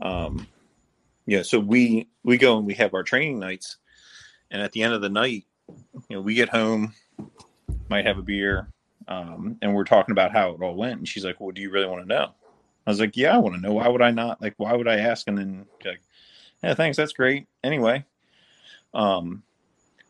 [0.02, 0.48] um,
[1.26, 3.78] yeah, so we we go and we have our training nights,
[4.52, 5.46] and at the end of the night,
[6.10, 6.94] you know, we get home,
[7.90, 8.68] might have a beer,
[9.08, 11.00] um, and we're talking about how it all went.
[11.00, 12.32] And she's like, "Well, do you really want to know?"
[12.86, 13.74] I was like, "Yeah, I want to know.
[13.74, 14.42] Why would I not?
[14.42, 16.02] Like, why would I ask?" And then like,
[16.64, 16.98] yeah, thanks.
[16.98, 17.48] That's great.
[17.64, 18.06] Anyway,
[18.94, 19.44] um,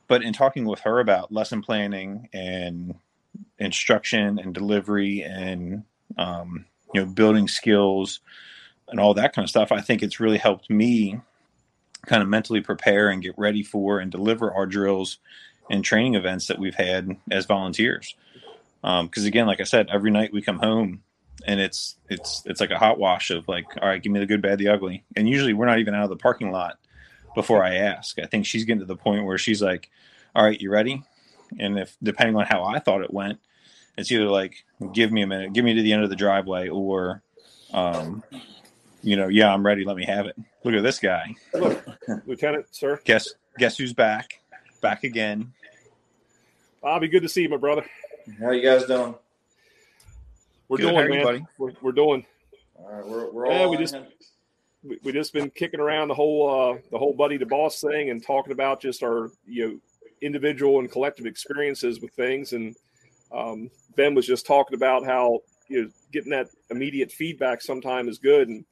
[0.08, 2.96] but in talking with her about lesson planning and
[3.60, 5.84] instruction and delivery and
[6.18, 8.20] um, you know building skills
[8.88, 11.20] and all that kind of stuff, I think it's really helped me
[12.06, 15.18] kind of mentally prepare and get ready for and deliver our drills
[15.72, 18.16] and training events that we've had as volunteers.
[18.82, 21.02] Because um, again, like I said, every night we come home
[21.46, 24.26] and it's it's it's like a hot wash of like all right give me the
[24.26, 26.78] good bad the ugly and usually we're not even out of the parking lot
[27.36, 28.18] before i ask.
[28.20, 29.90] I think she's getting to the point where she's like
[30.34, 31.04] all right you ready?
[31.60, 33.40] And if depending on how i thought it went
[33.98, 36.68] it's either like give me a minute give me to the end of the driveway
[36.68, 37.22] or
[37.74, 38.24] um
[39.02, 40.36] you know yeah i'm ready let me have it.
[40.64, 41.36] Look at this guy.
[41.54, 41.86] Look
[42.26, 43.00] lieutenant sir.
[43.06, 44.42] Guess guess who's back?
[44.82, 45.54] Back again.
[46.82, 47.86] Bobby good to see you my brother.
[48.40, 49.16] How you guys doing?
[50.68, 51.48] We're Good, doing, man.
[51.58, 52.26] We're, we're, doing.
[52.76, 53.96] All right, we're, we're yeah, we just
[55.04, 58.24] we, just been kicking around the whole uh, the whole buddy the boss thing and
[58.24, 59.80] talking about just our you know
[60.22, 62.54] individual and collective experiences with things.
[62.54, 62.76] And
[63.32, 68.18] um, Ben was just talking about how you know getting that immediate feedback sometimes is
[68.18, 68.50] good.
[68.50, 68.66] And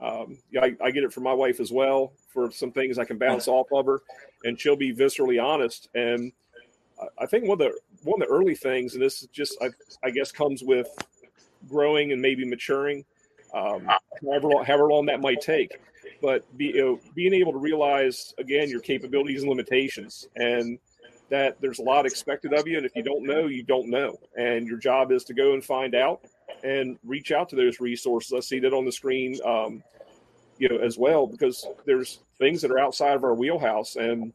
[0.00, 3.18] um, I, I, get it from my wife as well for some things I can
[3.18, 4.00] bounce off of her,
[4.44, 5.88] and she'll be viscerally honest.
[5.94, 6.32] And
[7.18, 9.68] I think one of the one of the early things, and this just I,
[10.04, 10.88] I guess comes with
[11.68, 13.04] growing and maybe maturing,
[13.54, 13.98] um, ah.
[14.24, 15.78] however, long, however long that might take.
[16.20, 20.78] But be, you know, being able to realize again your capabilities and limitations, and
[21.28, 24.18] that there's a lot expected of you, and if you don't know, you don't know,
[24.36, 26.20] and your job is to go and find out
[26.64, 28.32] and reach out to those resources.
[28.32, 29.82] I see that on the screen, um,
[30.58, 33.96] you know, as well, because there's things that are outside of our wheelhouse.
[33.96, 34.32] And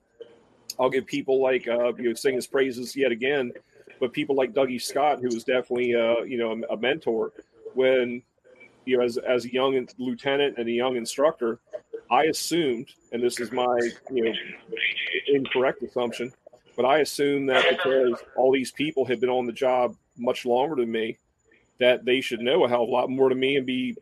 [0.80, 3.52] I'll give people like, uh, you know, sing his praises yet again,
[3.99, 7.32] but people like Dougie Scott, who was definitely, uh, you know, a, a mentor
[7.73, 8.21] when,
[8.86, 11.60] you know, as, as a young lieutenant and a young instructor,
[12.12, 13.78] I assumed, and this is my,
[14.12, 14.34] you know,
[15.28, 16.32] incorrect assumption,
[16.76, 20.76] but I assumed that because all these people had been on the job much longer
[20.76, 21.17] than me,
[21.80, 23.96] that they should know a hell of a lot more to me and be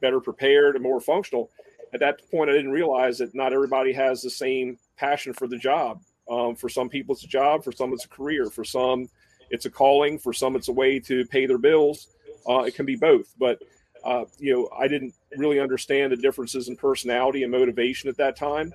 [0.00, 1.50] better prepared and more functional.
[1.92, 5.56] At that point, I didn't realize that not everybody has the same passion for the
[5.56, 6.02] job.
[6.30, 7.64] Um, for some people, it's a job.
[7.64, 8.50] For some, it's a career.
[8.50, 9.08] For some,
[9.50, 10.18] it's a calling.
[10.18, 12.08] For some, it's a way to pay their bills.
[12.48, 13.32] Uh, it can be both.
[13.38, 13.62] But
[14.04, 18.36] uh, you know, I didn't really understand the differences in personality and motivation at that
[18.36, 18.72] time,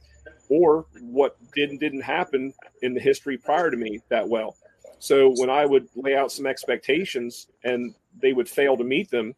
[0.50, 4.56] or what didn't didn't happen in the history prior to me that well.
[5.00, 9.36] So when I would lay out some expectations and they would fail to meet them,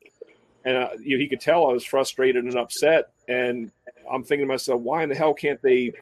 [0.63, 3.12] and uh, you know, he could tell I was frustrated and upset.
[3.28, 3.71] And
[4.12, 5.93] I'm thinking to myself, why in the hell can't they,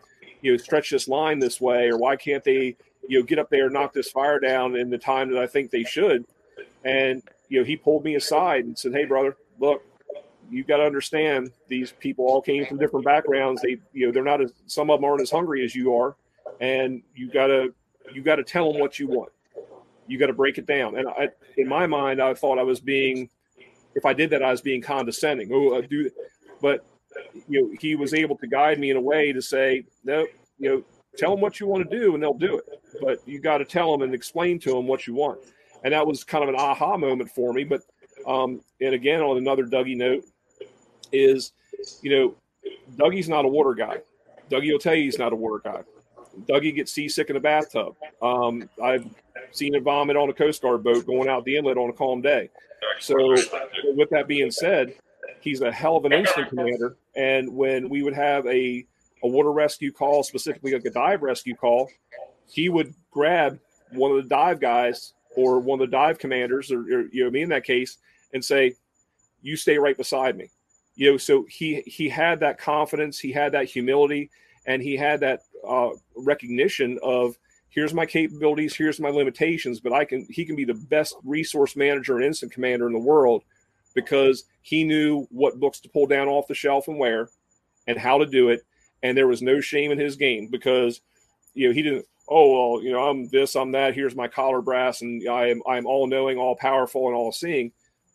[0.41, 2.75] you know, stretch this line this way, or why can't they,
[3.07, 5.47] you know, get up there and knock this fire down in the time that I
[5.47, 6.25] think they should?
[6.83, 9.83] And you know, he pulled me aside and said, "Hey, brother, look,
[10.49, 13.61] you've got to understand these people all came from different backgrounds.
[13.61, 16.15] They, you know, they're not as some of them aren't as hungry as you are,
[16.59, 17.73] and you got to
[18.13, 19.31] you got to tell them what you want
[20.07, 20.97] you got to break it down.
[20.97, 23.29] And I, in my mind, I thought I was being,
[23.95, 25.49] if I did that, I was being condescending.
[25.53, 26.09] Oh, I do,
[26.61, 26.85] but
[27.47, 30.25] you know, he was able to guide me in a way to say, no,
[30.57, 30.83] you know,
[31.17, 32.65] tell them what you want to do, and they'll do it.
[33.01, 35.39] But you got to tell them and explain to them what you want.
[35.83, 37.63] And that was kind of an aha moment for me.
[37.63, 37.81] But
[38.25, 40.25] um, and again, on another Dougie note,
[41.11, 41.53] is
[42.01, 42.35] you know,
[42.97, 43.97] Dougie's not a water guy.
[44.49, 45.81] Dougie will tell you he's not a water guy.
[46.47, 47.95] Dougie gets seasick in a bathtub.
[48.21, 49.05] Um, I've
[49.51, 52.21] seen him vomit on a Coast Guard boat going out the inlet on a calm
[52.21, 52.49] day.
[52.99, 53.15] So,
[53.95, 54.95] with that being said,
[55.41, 56.97] he's a hell of an incident commander.
[57.15, 58.85] And when we would have a,
[59.23, 61.89] a water rescue call, specifically like a dive rescue call,
[62.47, 63.59] he would grab
[63.91, 67.31] one of the dive guys or one of the dive commanders, or, or you know,
[67.31, 67.97] me in that case,
[68.33, 68.75] and say,
[69.41, 70.49] "You stay right beside me."
[70.95, 74.29] You know, so he he had that confidence, he had that humility,
[74.65, 77.37] and he had that uh, recognition of
[77.69, 81.75] here's my capabilities, here's my limitations, but I can he can be the best resource
[81.75, 83.43] manager and incident commander in the world
[83.95, 87.29] because he knew what books to pull down off the shelf and where
[87.87, 88.63] and how to do it.
[89.01, 91.01] And there was no shame in his game because
[91.53, 94.61] you know he didn't oh well you know I'm this I'm that here's my collar
[94.61, 97.71] brass and I am I'm all knowing all powerful and all seeing.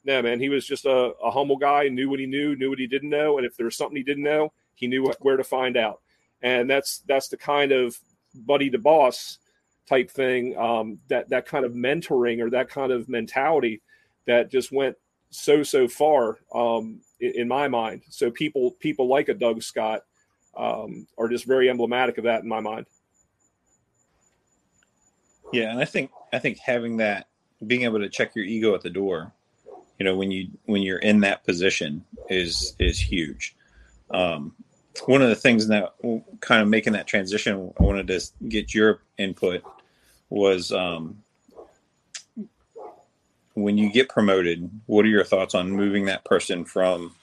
[0.09, 2.79] No man, he was just a, a humble guy, knew what he knew, knew what
[2.79, 5.45] he didn't know, and if there was something he didn't know, he knew where to
[5.45, 6.01] find out.
[6.41, 7.99] And that's that's the kind of
[8.35, 9.37] buddy the boss
[9.87, 13.83] type thing, um, that that kind of mentoring or that kind of mentality
[14.25, 14.97] that just went
[15.29, 18.01] so so far um, in, in, my mind.
[18.09, 20.05] So people people like a Doug Scott
[20.57, 22.87] um, are just very emblematic of that in my mind.
[25.53, 27.29] Yeah, and I think I think having that
[27.67, 29.35] being able to check your ego at the door,
[29.99, 33.57] you know, when you when you're in that position is is huge.
[34.11, 34.55] Um,
[35.07, 35.95] one of the things that
[36.41, 39.63] kind of making that transition, I wanted to get your input
[40.31, 41.23] was um,
[43.55, 47.15] when you get promoted, what are your thoughts on moving that person from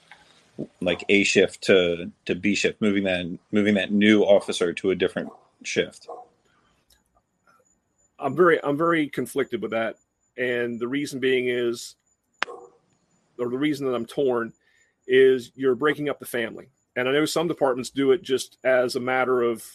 [0.81, 4.95] like A shift to to B shift, moving that moving that new officer to a
[4.95, 5.29] different
[5.63, 6.07] shift?
[8.19, 9.97] I'm very I'm very conflicted with that,
[10.38, 11.95] and the reason being is,
[13.39, 14.54] or the reason that I'm torn
[15.08, 16.67] is you're breaking up the family.
[16.95, 19.65] And I know some departments do it just as a matter of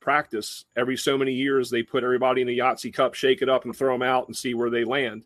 [0.00, 0.64] practice.
[0.76, 3.74] Every so many years, they put everybody in a Yahtzee cup, shake it up, and
[3.74, 5.24] throw them out and see where they land.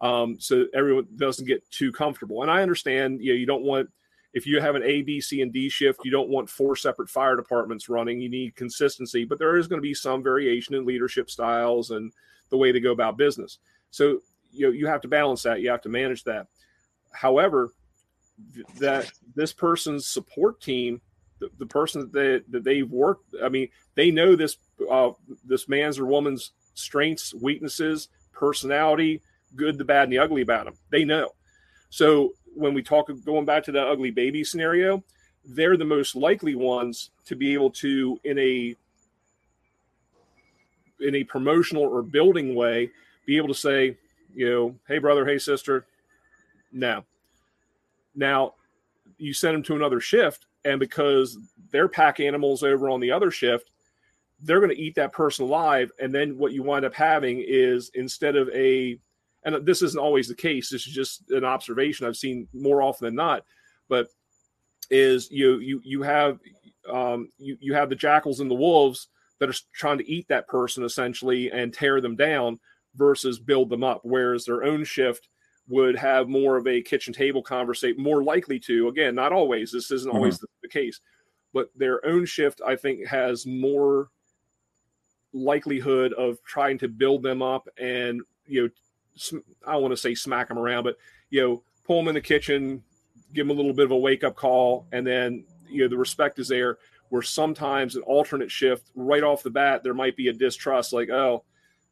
[0.00, 2.42] Um, so everyone doesn't get too comfortable.
[2.42, 3.90] And I understand, you know, you don't want
[4.34, 7.08] if you have an A, B, C, and D shift, you don't want four separate
[7.08, 8.20] fire departments running.
[8.20, 12.12] You need consistency, but there is going to be some variation in leadership styles and
[12.50, 13.58] the way they go about business.
[13.90, 14.20] So
[14.52, 15.60] you know you have to balance that.
[15.60, 16.46] You have to manage that.
[17.12, 17.72] However,
[18.78, 21.00] that this person's support team
[21.40, 24.58] the, the person that, they, that they've worked i mean they know this
[24.90, 25.10] uh,
[25.44, 29.20] this man's or woman's strengths weaknesses personality
[29.56, 31.30] good the bad and the ugly about them they know.
[31.90, 35.02] So when we talk going back to that ugly baby scenario
[35.44, 38.76] they're the most likely ones to be able to in a
[41.00, 42.90] in a promotional or building way
[43.26, 43.96] be able to say
[44.34, 45.86] you know hey brother hey sister
[46.72, 47.04] no
[48.14, 48.54] now
[49.16, 51.38] you send them to another shift and because
[51.70, 53.70] they're pack animals over on the other shift
[54.42, 57.90] they're going to eat that person alive and then what you wind up having is
[57.94, 58.98] instead of a
[59.44, 60.68] and this isn't always the case.
[60.68, 63.44] This is just an observation I've seen more often than not.
[63.88, 64.08] But
[64.90, 66.38] is you you you have
[66.90, 70.48] um, you you have the jackals and the wolves that are trying to eat that
[70.48, 72.58] person essentially and tear them down
[72.96, 74.00] versus build them up.
[74.02, 75.28] Whereas their own shift
[75.68, 78.88] would have more of a kitchen table conversation, more likely to.
[78.88, 79.70] Again, not always.
[79.70, 80.46] This isn't always mm-hmm.
[80.62, 81.00] the, the case,
[81.52, 84.08] but their own shift, I think, has more
[85.32, 88.70] likelihood of trying to build them up and you know
[89.66, 90.96] I don't want to say smack them around, but
[91.30, 92.82] you know pull them in the kitchen,
[93.34, 95.98] give them a little bit of a wake up call, and then you know the
[95.98, 96.78] respect is there.
[97.10, 101.10] Where sometimes an alternate shift right off the bat there might be a distrust, like
[101.10, 101.44] oh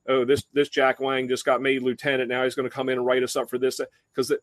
[0.08, 2.98] oh this this Jack Wang just got made lieutenant now he's going to come in
[2.98, 3.80] and write us up for this
[4.12, 4.40] because it,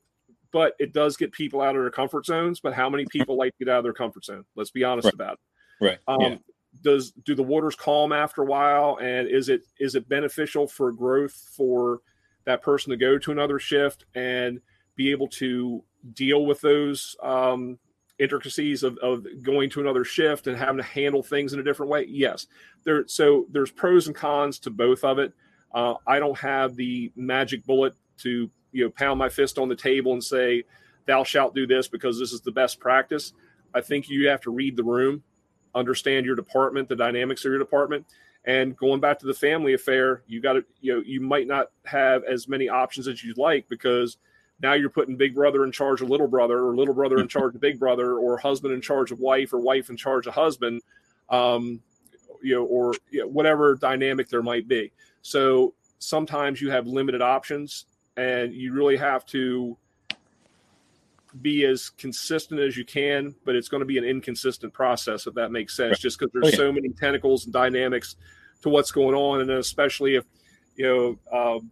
[0.52, 2.60] but it does get people out of their comfort zones.
[2.60, 4.46] But how many people like to get out of their comfort zone?
[4.56, 5.14] Let's be honest right.
[5.14, 5.86] about it.
[5.86, 5.98] Right.
[6.08, 6.36] Um, yeah
[6.82, 10.92] does do the waters calm after a while and is it is it beneficial for
[10.92, 12.00] growth for
[12.46, 14.60] that person to go to another shift and
[14.96, 17.80] be able to deal with those um,
[18.20, 21.92] intricacies of, of going to another shift and having to handle things in a different
[21.92, 22.48] way yes
[22.84, 25.34] there so there's pros and cons to both of it
[25.74, 29.76] uh, i don't have the magic bullet to you know pound my fist on the
[29.76, 30.64] table and say
[31.06, 33.34] thou shalt do this because this is the best practice
[33.74, 35.24] i think you have to read the room
[35.76, 38.06] understand your department, the dynamics of your department.
[38.46, 41.72] And going back to the family affair, you got to, you know, you might not
[41.86, 44.18] have as many options as you'd like because
[44.62, 47.56] now you're putting big brother in charge of little brother or little brother in charge
[47.56, 50.82] of big brother or husband in charge of wife or wife in charge of husband,
[51.30, 51.82] um,
[52.42, 54.92] you know, or you know, whatever dynamic there might be.
[55.24, 57.86] So sometimes you have limited options
[58.18, 59.76] and you really have to
[61.42, 65.34] be as consistent as you can, but it's going to be an inconsistent process if
[65.34, 65.92] that makes sense.
[65.92, 66.00] Right.
[66.00, 68.18] Just because there's so many tentacles and dynamics
[68.62, 70.26] to what's going on, and especially if
[70.76, 70.86] you
[71.32, 71.72] know, um,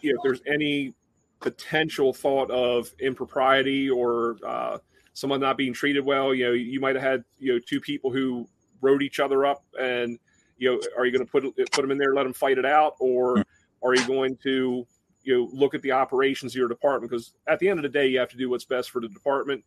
[0.00, 0.94] you know, if there's any
[1.40, 4.78] potential thought of impropriety or uh,
[5.12, 8.10] someone not being treated well, you know, you might have had you know two people
[8.10, 8.48] who
[8.80, 10.18] wrote each other up, and
[10.58, 11.42] you know, are you going to put
[11.72, 13.42] put them in there, let them fight it out, or hmm.
[13.82, 14.86] are you going to
[15.22, 17.10] you know look at the operations of your department?
[17.10, 19.08] Because at the end of the day you have to do what's best for the
[19.08, 19.64] department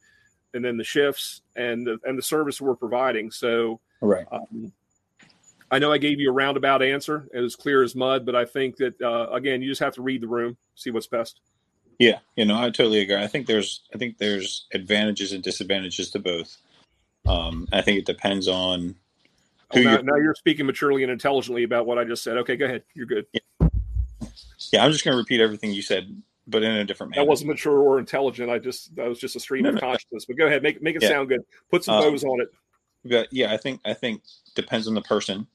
[0.53, 3.31] and then the shifts and the and the service we're providing.
[3.31, 4.25] So right.
[4.31, 4.71] um,
[5.71, 8.43] i know i gave you a roundabout answer it was clear as mud but i
[8.45, 11.41] think that uh, again you just have to read the room see what's best.
[11.99, 13.15] Yeah you know i totally agree.
[13.15, 16.57] I think there's i think there's advantages and disadvantages to both.
[17.27, 18.95] Um, i think it depends on
[19.71, 22.55] oh, now, you're, now you're speaking maturely and intelligently about what i just said okay
[22.55, 23.39] go ahead you're good yeah.
[24.71, 27.23] Yeah, I'm just going to repeat everything you said, but in a different manner.
[27.23, 28.49] That wasn't mature or intelligent.
[28.49, 30.25] I just that was just a stream of consciousness.
[30.25, 31.09] But go ahead, make make it yeah.
[31.09, 31.41] sound good.
[31.71, 32.41] Put some bows um, on
[33.03, 33.27] it.
[33.31, 34.21] Yeah, I think I think
[34.55, 35.47] depends on the person.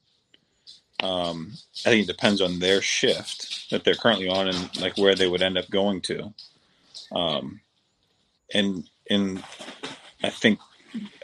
[1.03, 1.53] Um,
[1.85, 5.27] I think it depends on their shift that they're currently on and like where they
[5.27, 6.33] would end up going to.
[7.11, 7.61] Um,
[8.53, 9.43] and and
[10.23, 10.59] I think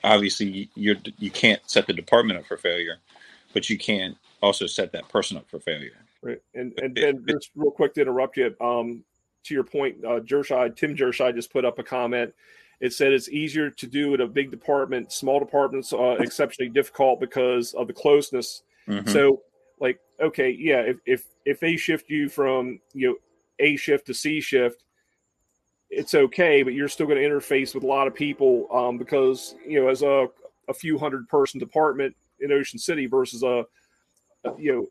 [0.03, 2.97] obviously you're you can't set the department up for failure,
[3.53, 5.91] but you can also set that person up for failure.
[6.21, 6.41] Right.
[6.53, 9.03] And and, and just real quick to interrupt you, um,
[9.43, 12.33] to your point, uh, Jershai, Tim Jershai just put up a comment.
[12.79, 15.11] It said it's easier to do at a big department.
[15.11, 18.63] Small departments are exceptionally difficult because of the closeness.
[18.87, 19.09] Mm-hmm.
[19.09, 19.43] So,
[19.79, 23.15] like, okay, yeah, if if if they shift you from you know
[23.59, 24.83] A shift to C shift,
[25.91, 29.55] it's okay, but you're still going to interface with a lot of people um, because
[29.67, 30.27] you know as a
[30.67, 33.65] a few hundred person department in Ocean City versus a,
[34.45, 34.87] a you know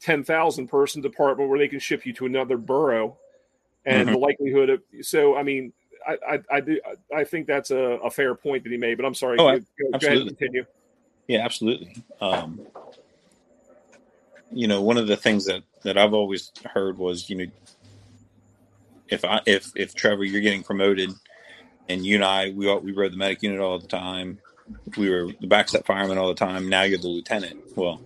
[0.00, 3.16] 10,000 person department where they can ship you to another borough
[3.84, 4.12] and mm-hmm.
[4.12, 5.72] the likelihood of so i mean
[6.06, 6.80] i i, I do
[7.14, 9.98] i think that's a, a, fair point that he made but i'm sorry oh, go,
[9.98, 10.64] go ahead and continue.
[11.28, 11.94] Yeah absolutely.
[12.20, 12.60] Um,
[14.50, 17.46] you know one of the things that that i've always heard was you know
[19.12, 21.10] if i if if trevor you're getting promoted
[21.88, 24.38] and you and i we all, we rode the medic unit all the time.
[24.96, 26.68] We were the backstep fireman all the time.
[26.68, 27.76] Now you're the lieutenant.
[27.76, 28.00] Well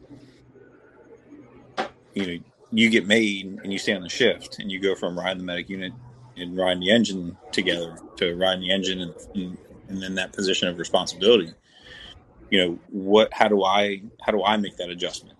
[2.14, 5.18] you know you get made and you stay on the shift and you go from
[5.18, 5.92] riding the medic unit
[6.36, 9.58] and riding the engine together to riding the engine and, and,
[9.88, 11.52] and then that position of responsibility.
[12.50, 15.38] You know what how do i how do i make that adjustment?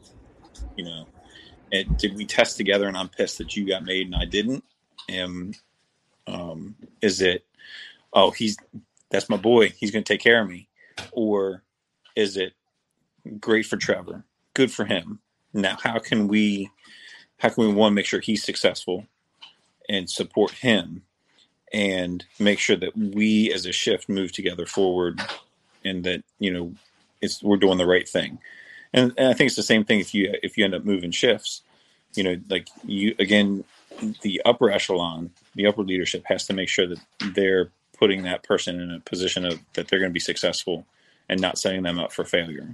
[0.77, 1.07] You know
[1.73, 4.65] and did we test together and i'm pissed that you got made and i didn't
[5.13, 7.45] um is it
[8.13, 8.57] oh he's
[9.11, 9.71] that's my boy.
[9.71, 10.69] He's going to take care of me.
[11.13, 11.63] Or
[12.15, 12.55] is it
[13.41, 14.25] great for trevor?
[14.55, 15.21] Good for him.
[15.53, 16.71] Now, how can we,
[17.39, 19.07] how can we one make sure he's successful
[19.89, 21.03] and support him,
[21.73, 25.21] and make sure that we as a shift move together forward,
[25.85, 26.75] and that you know,
[27.23, 28.39] it's we're doing the right thing.
[28.93, 31.11] And, and I think it's the same thing if you if you end up moving
[31.11, 31.63] shifts,
[32.15, 33.65] you know, like you again,
[34.23, 37.01] the upper echelon, the upper leadership has to make sure that
[37.35, 40.87] they're putting that person in a position of that they're going to be successful
[41.29, 42.69] and not setting them up for failure.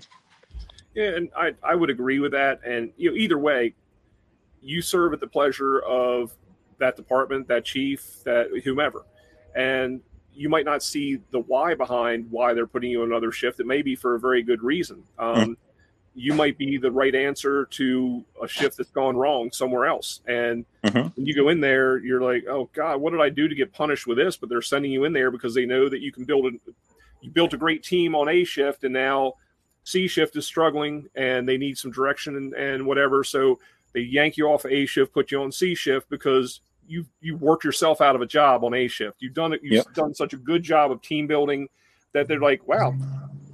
[0.95, 2.61] Yeah, and I, I would agree with that.
[2.65, 3.75] And you know, either way,
[4.61, 6.33] you serve at the pleasure of
[6.79, 9.05] that department, that chief, that whomever.
[9.55, 10.01] And
[10.35, 13.61] you might not see the why behind why they're putting you on another shift.
[13.61, 15.05] It may be for a very good reason.
[15.19, 15.53] Um, mm-hmm.
[16.15, 20.21] You might be the right answer to a shift that's gone wrong somewhere else.
[20.27, 21.09] And mm-hmm.
[21.17, 23.73] when you go in there, you're like, oh God, what did I do to get
[23.73, 24.37] punished with this?
[24.37, 26.51] But they're sending you in there because they know that you can build a
[27.23, 29.35] you built a great team on A shift and now
[29.85, 33.25] C shift is struggling and they need some direction and, and whatever.
[33.25, 33.59] So
[33.93, 37.65] they yank you off A shift, put you on C shift because you you worked
[37.65, 39.17] yourself out of a job on A shift.
[39.21, 39.61] You've done it.
[39.63, 39.95] You've yep.
[39.95, 41.69] done such a good job of team building
[42.13, 42.95] that they're like, wow,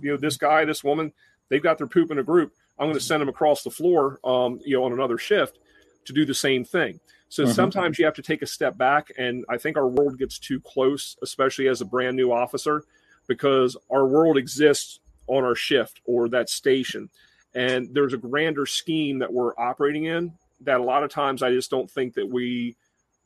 [0.01, 1.13] you know, this guy, this woman,
[1.49, 2.53] they've got their poop in a group.
[2.79, 5.59] I'm going to send them across the floor, um, you know, on another shift
[6.05, 7.01] to do the same thing.
[7.29, 7.53] So mm-hmm.
[7.53, 10.61] sometimes you have to take a step back, and I think our world gets too
[10.61, 12.85] close, especially as a brand new officer,
[13.27, 17.11] because our world exists on our shift or that station,
[17.55, 20.33] and there's a grander scheme that we're operating in
[20.63, 22.77] that a lot of times I just don't think that we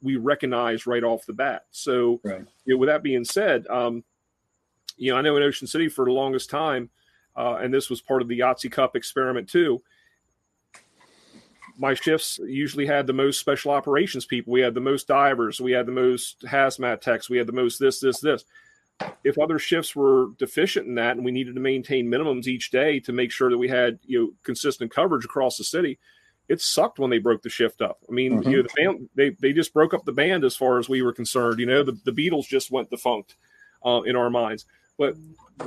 [0.02, 1.64] we recognize right off the bat.
[1.70, 2.44] So, right.
[2.64, 4.02] you know, with that being said, um,
[4.96, 6.90] you know, I know in Ocean City for the longest time,
[7.36, 9.82] uh, and this was part of the Yahtzee Cup experiment too.
[11.78, 14.52] My shifts usually had the most special operations people.
[14.52, 15.60] We had the most divers.
[15.60, 17.30] We had the most hazmat techs.
[17.30, 18.44] We had the most this, this, this.
[19.24, 23.00] If other shifts were deficient in that, and we needed to maintain minimums each day
[23.00, 25.98] to make sure that we had you know consistent coverage across the city,
[26.48, 27.98] it sucked when they broke the shift up.
[28.08, 28.50] I mean, mm-hmm.
[28.50, 31.02] you know, the band, they they just broke up the band as far as we
[31.02, 31.58] were concerned.
[31.58, 33.36] You know, the, the Beatles just went defunct
[33.84, 34.66] uh, in our minds.
[35.02, 35.16] But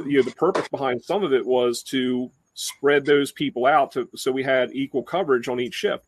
[0.05, 4.07] you know, the purpose behind some of it was to spread those people out to
[4.15, 6.05] so we had equal coverage on each ship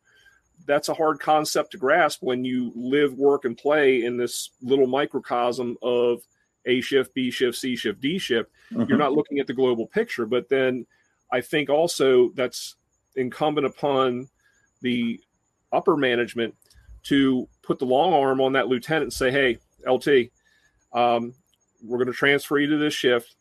[0.65, 4.87] That's a hard concept to grasp when you live, work, and play in this little
[4.87, 6.21] microcosm of
[6.65, 8.49] A shift, B shift, C shift, D shift.
[8.71, 8.87] Mm-hmm.
[8.87, 10.25] You're not looking at the global picture.
[10.25, 10.85] But then
[11.29, 12.75] I think also that's
[13.17, 14.29] incumbent upon
[14.81, 15.19] the
[15.73, 16.55] upper management
[17.03, 20.31] to put the long arm on that lieutenant and say, "Hey, LT,
[20.93, 21.33] um,
[21.83, 23.35] we're going to transfer you to this shift,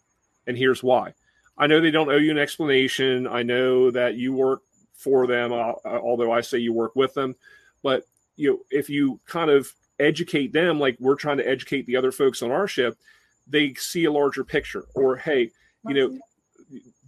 [0.47, 1.15] and here's why."
[1.59, 3.27] I know they don't owe you an explanation.
[3.27, 4.61] I know that you work
[4.95, 7.35] for them, uh, uh, although I say you work with them.
[7.83, 8.05] But
[8.37, 12.13] you know, if you kind of educate them, like we're trying to educate the other
[12.13, 12.99] folks on our shift,
[13.47, 14.87] they see a larger picture.
[14.95, 15.51] Or hey,
[15.89, 16.19] you know,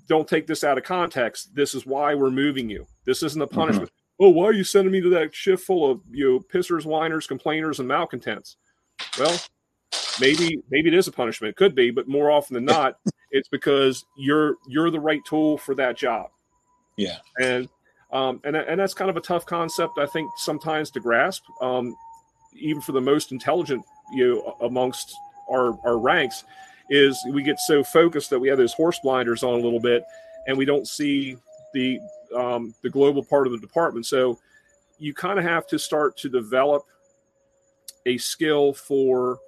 [0.08, 1.54] don't take this out of context.
[1.54, 2.86] This is why we're moving you.
[3.04, 3.54] This isn't a mm-hmm.
[3.54, 6.84] punishment oh, why are you sending me to that shift full of you know pissers,
[6.84, 8.56] whiners, complainers, and malcontents?
[9.18, 9.38] Well,
[10.20, 11.51] maybe maybe it is a punishment.
[11.51, 12.99] It could be, but more often than not,
[13.30, 16.30] it's because you're you're the right tool for that job.
[16.97, 17.68] Yeah, and
[18.12, 21.97] um, and and that's kind of a tough concept, I think, sometimes to grasp, um,
[22.55, 25.14] even for the most intelligent you know, amongst
[25.51, 26.45] our our ranks.
[26.91, 30.05] Is we get so focused that we have those horse blinders on a little bit,
[30.47, 31.36] and we don't see
[31.74, 32.01] the
[32.34, 34.07] um, the global part of the department.
[34.07, 34.39] So
[34.99, 36.84] you kind of have to start to develop
[38.07, 39.39] a skill for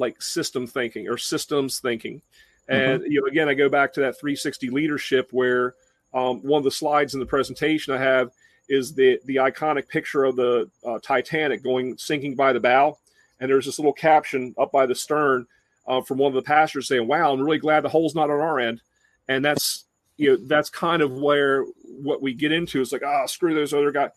[0.00, 2.22] like system thinking or systems thinking.
[2.68, 3.12] And mm-hmm.
[3.12, 5.74] you know, again, I go back to that 360 leadership where
[6.12, 8.32] um, one of the slides in the presentation I have
[8.68, 12.98] is the the iconic picture of the uh, Titanic going sinking by the bow,
[13.38, 15.46] and there's this little caption up by the stern
[15.86, 18.40] uh, from one of the passengers saying, "Wow, I'm really glad the hole's not on
[18.40, 18.80] our end,"
[19.28, 19.84] and that's
[20.16, 23.54] you know that's kind of where what we get into is like ah oh, screw
[23.54, 24.10] those other guys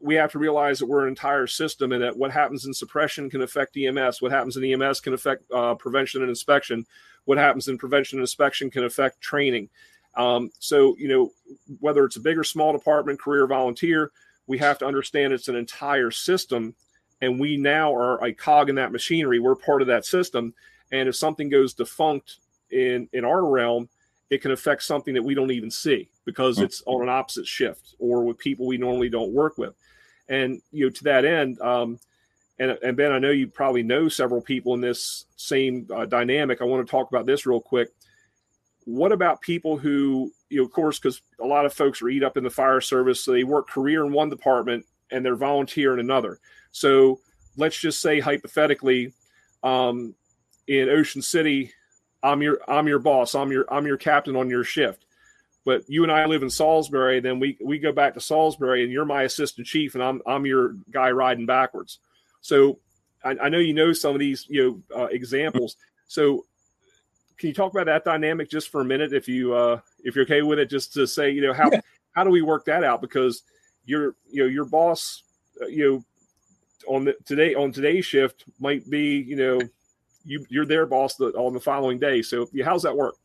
[0.00, 3.30] we have to realize that we're an entire system and that what happens in suppression
[3.30, 4.22] can affect EMS.
[4.22, 6.86] What happens in EMS can affect uh, prevention and inspection.
[7.24, 9.68] What happens in prevention and inspection can affect training.
[10.14, 11.32] Um, so, you know,
[11.80, 14.12] whether it's a big or small department, career volunteer,
[14.46, 16.74] we have to understand it's an entire system.
[17.20, 19.40] And we now are a cog in that machinery.
[19.40, 20.54] We're part of that system.
[20.92, 22.36] And if something goes defunct
[22.70, 23.88] in, in our realm,
[24.30, 27.94] it can affect something that we don't even see because it's on an opposite shift
[27.98, 29.74] or with people we normally don't work with.
[30.28, 31.98] And you know, to that end, um,
[32.58, 36.60] and, and Ben, I know you probably know several people in this same uh, dynamic.
[36.60, 37.88] I want to talk about this real quick.
[38.84, 42.24] What about people who, you know, of course, because a lot of folks are eat
[42.24, 45.92] up in the fire service, so they work career in one department and they're volunteer
[45.94, 46.40] in another.
[46.72, 47.20] So
[47.56, 49.12] let's just say hypothetically,
[49.62, 50.14] um,
[50.66, 51.72] in Ocean City,
[52.22, 53.34] I'm your I'm your boss.
[53.34, 55.04] I'm your I'm your captain on your shift.
[55.68, 58.90] But you and I live in Salisbury, then we we go back to Salisbury, and
[58.90, 61.98] you're my assistant chief, and I'm I'm your guy riding backwards.
[62.40, 62.78] So
[63.22, 65.76] I, I know you know some of these you know uh, examples.
[66.06, 66.46] So
[67.36, 70.24] can you talk about that dynamic just for a minute, if you uh, if you're
[70.24, 71.82] okay with it, just to say you know how yeah.
[72.12, 73.02] how do we work that out?
[73.02, 73.42] Because
[73.84, 75.22] your you know your boss,
[75.60, 76.04] uh, you know
[76.86, 79.60] on the, today on today's shift might be you know
[80.24, 82.22] you you're their boss the, on the following day.
[82.22, 83.16] So yeah, how's that work?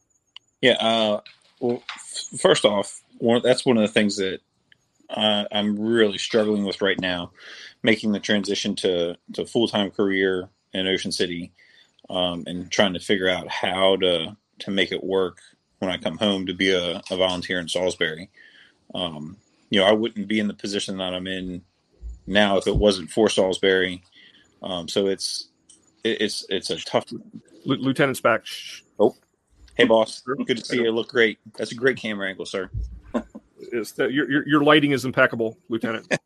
[0.60, 0.74] Yeah.
[0.74, 1.22] Uh,
[1.64, 4.42] well, f- first off, one, that's one of the things that
[5.10, 7.32] uh, I'm really struggling with right now,
[7.84, 11.54] making the transition to to full time career in Ocean City,
[12.10, 15.40] um, and trying to figure out how to to make it work
[15.80, 18.30] when I come home to be a, a volunteer in Salisbury.
[18.94, 19.38] Um,
[19.70, 21.64] you know, I wouldn't be in the position that I'm in
[22.28, 24.04] now if it wasn't for Salisbury.
[24.62, 25.50] Um, so it's
[26.04, 27.06] it, it's it's a tough.
[27.14, 27.22] L-
[27.66, 28.44] Lieutenant's back.
[29.00, 29.16] Oh,
[29.76, 30.92] hey boss, good to see you.
[30.92, 31.40] Look great.
[31.58, 32.70] That's a great camera angle, sir.
[33.72, 36.12] Is that your, your your lighting is impeccable, Lieutenant.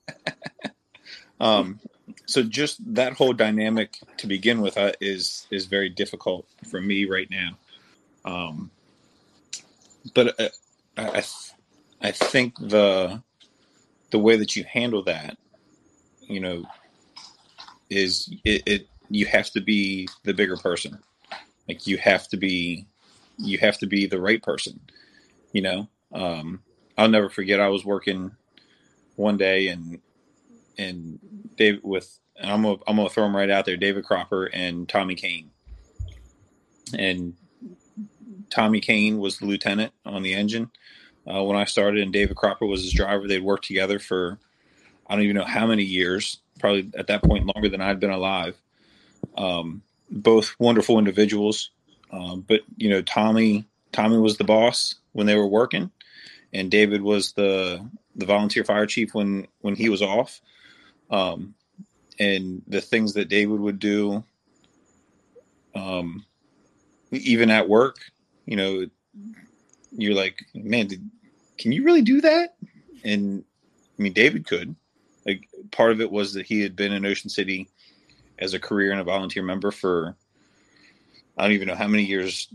[1.39, 1.79] Um,
[2.25, 7.05] so just that whole dynamic to begin with uh, is is very difficult for me
[7.05, 7.57] right now.
[8.25, 8.71] Um,
[10.13, 10.49] but uh,
[10.97, 11.23] I
[12.01, 13.21] I think the
[14.11, 15.37] the way that you handle that,
[16.21, 16.65] you know,
[17.89, 20.97] is it, it you have to be the bigger person.
[21.67, 22.85] Like you have to be
[23.37, 24.79] you have to be the right person.
[25.51, 26.61] You know, um,
[26.97, 27.59] I'll never forget.
[27.59, 28.31] I was working
[29.15, 29.99] one day and
[30.77, 31.19] and
[31.55, 33.77] David with and I'm gonna I'm gonna throw them right out there.
[33.77, 35.51] David Cropper and Tommy Kane.
[36.97, 37.33] And
[38.49, 40.71] Tommy Kane was the lieutenant on the engine
[41.29, 43.27] uh, when I started, and David Cropper was his driver.
[43.27, 44.39] They'd worked together for
[45.07, 46.39] I don't even know how many years.
[46.59, 48.55] Probably at that point longer than I'd been alive.
[49.37, 51.71] Um, both wonderful individuals,
[52.11, 55.91] um, but you know Tommy Tommy was the boss when they were working,
[56.53, 60.41] and David was the the volunteer fire chief when when he was off.
[61.09, 61.55] Um,
[62.19, 64.23] and the things that David would do,
[65.75, 66.25] um,
[67.11, 67.97] even at work,
[68.45, 68.87] you know,
[69.91, 71.09] you're like, man, did,
[71.57, 72.55] can you really do that?
[73.03, 73.43] And
[73.97, 74.75] I mean, David could.
[75.25, 77.69] Like, part of it was that he had been in Ocean City
[78.39, 80.15] as a career and a volunteer member for
[81.37, 82.47] I don't even know how many years.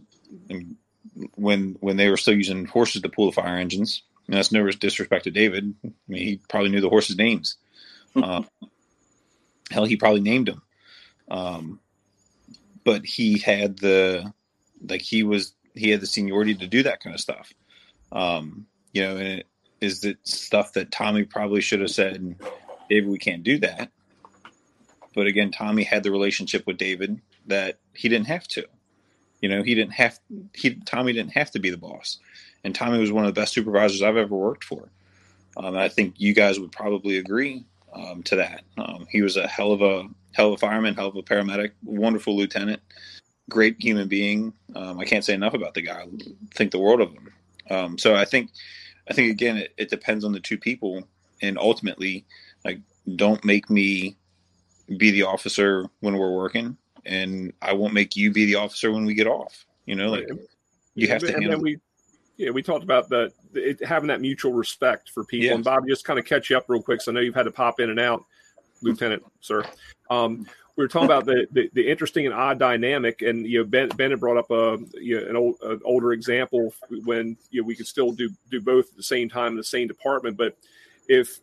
[1.35, 4.68] When when they were still using horses to pull the fire engines, and that's no
[4.70, 5.74] disrespect to David.
[5.85, 7.57] I mean, he probably knew the horses' names.
[8.14, 8.43] Uh,
[9.70, 10.61] hell, he probably named them.
[11.30, 11.80] Um,
[12.85, 14.35] but he had the
[14.87, 17.53] like he was he had the seniority to do that kind of stuff.
[18.11, 19.47] Um, you know, and it
[19.80, 22.37] is it stuff that Tommy probably should have said,
[22.89, 23.91] David, we can't do that.
[25.14, 28.66] But again, Tommy had the relationship with David that he didn't have to.
[29.43, 30.18] You know, he didn't have
[30.55, 32.18] he Tommy didn't have to be the boss,
[32.64, 34.88] and Tommy was one of the best supervisors I've ever worked for.
[35.57, 38.62] Um, I think you guys would probably agree um, to that.
[38.78, 41.72] Um, he was a hell of a hell of a fireman, hell of a paramedic,
[41.82, 42.80] wonderful lieutenant,
[43.51, 44.55] great human being.
[44.76, 46.03] Um, I can't say enough about the guy.
[46.03, 46.09] I
[46.55, 47.32] think the world of him.
[47.68, 48.51] Um, so I think
[49.11, 51.03] I think again it, it depends on the two people,
[51.43, 52.24] and ultimately,
[52.64, 52.78] like,
[53.16, 54.16] don't make me
[54.97, 59.05] be the officer when we're working and I won't make you be the officer when
[59.05, 59.66] we get off.
[59.86, 60.28] You know, like
[60.94, 61.34] you have to.
[61.34, 61.78] And we,
[62.36, 65.46] yeah, we talked about that it, having that mutual respect for people.
[65.46, 65.55] Yes.
[65.57, 67.00] And Bob, just kind of catch you up real quick.
[67.00, 68.24] So I know you've had to pop in and out,
[68.82, 69.64] Lieutenant, sir.
[70.11, 70.46] Um,
[70.76, 73.88] we were talking about the, the, the interesting and odd dynamic, and you know Ben
[73.90, 76.72] Ben had brought up a you know, an, old, an older example
[77.05, 79.64] when you know we could still do do both at the same time in the
[79.64, 80.57] same department, but
[81.09, 81.40] if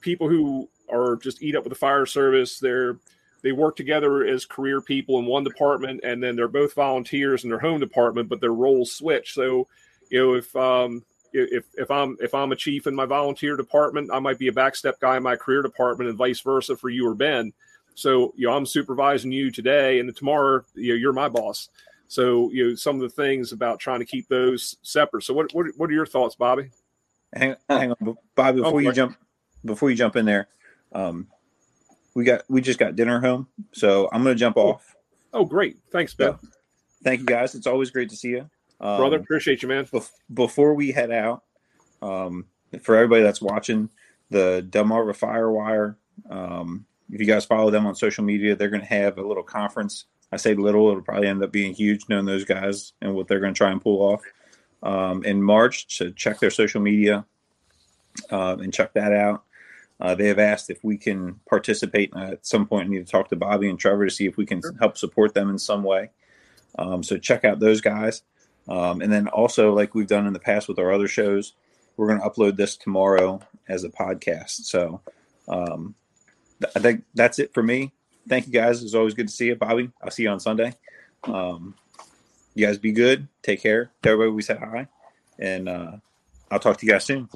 [0.00, 2.98] people who are just eat up with the fire service, they're
[3.42, 7.50] they work together as career people in one department and then they're both volunteers in
[7.50, 9.34] their home department but their roles switch.
[9.34, 9.68] So
[10.10, 14.10] you know if um if if i'm if i'm a chief in my volunteer department
[14.12, 17.06] i might be a backstep guy in my career department and vice versa for you
[17.06, 17.52] or ben.
[17.94, 21.68] So you know i'm supervising you today and tomorrow you know you're my boss.
[22.08, 25.24] So you know some of the things about trying to keep those separate.
[25.24, 26.70] So what what, what are your thoughts bobby?
[27.34, 29.16] Hang, hang on bobby before oh, you jump
[29.64, 30.48] before you jump in there
[30.94, 31.26] um,
[32.14, 34.94] we got we just got dinner home, so I'm gonna jump off.
[35.32, 35.78] Oh, great!
[35.90, 36.32] Thanks, Ben.
[36.32, 36.48] So,
[37.02, 37.54] thank you, guys.
[37.54, 38.50] It's always great to see you,
[38.80, 39.18] um, brother.
[39.18, 39.86] Appreciate you, man.
[39.86, 41.42] Bef- before we head out,
[42.02, 42.46] um,
[42.82, 43.88] for everybody that's watching
[44.30, 45.96] the Delmarva Firewire,
[46.30, 49.42] um, if you guys follow them on social media, they're going to have a little
[49.42, 50.06] conference.
[50.32, 53.40] I say little; it'll probably end up being huge, knowing those guys and what they're
[53.40, 54.22] going to try and pull off
[54.82, 55.96] um, in March.
[55.96, 57.24] So check their social media
[58.30, 59.44] uh, and check that out.
[60.02, 62.12] Uh, they have asked if we can participate.
[62.14, 64.36] Uh, at some point, I need to talk to Bobby and Trevor to see if
[64.36, 64.74] we can sure.
[64.80, 66.10] help support them in some way.
[66.76, 68.22] Um, so check out those guys.
[68.68, 71.52] Um, and then also, like we've done in the past with our other shows,
[71.96, 74.64] we're going to upload this tomorrow as a podcast.
[74.64, 75.00] So
[75.46, 75.94] um,
[76.60, 77.92] th- I think that's it for me.
[78.28, 78.82] Thank you guys.
[78.82, 79.90] It's always good to see you, Bobby.
[80.02, 80.74] I'll see you on Sunday.
[81.22, 81.76] Um,
[82.56, 83.28] you guys be good.
[83.42, 83.92] Take care.
[84.02, 84.88] Everybody we said hi.
[85.38, 85.92] And uh,
[86.50, 87.28] I'll talk to you guys soon.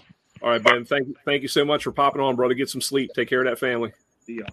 [0.42, 0.84] All right, Ben.
[0.84, 1.16] Thank you.
[1.24, 2.54] Thank you so much for popping on, brother.
[2.54, 3.10] Get some sleep.
[3.14, 3.92] Take care of that family.
[4.24, 4.44] See ya.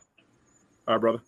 [0.87, 1.19] All right, brother.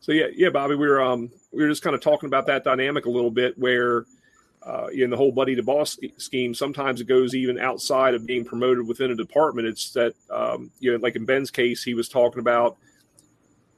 [0.00, 2.64] So yeah, yeah, Bobby, we were um we were just kind of talking about that
[2.64, 4.04] dynamic a little bit where
[4.64, 8.44] uh, in the whole buddy to boss scheme, sometimes it goes even outside of being
[8.44, 9.68] promoted within a department.
[9.68, 12.76] It's that um, you know, like in Ben's case, he was talking about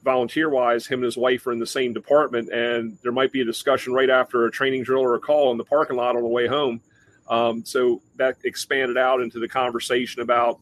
[0.03, 3.41] volunteer wise, him and his wife are in the same department, and there might be
[3.41, 6.21] a discussion right after a training drill or a call in the parking lot on
[6.21, 6.81] the way home.
[7.27, 10.59] Um, so that expanded out into the conversation about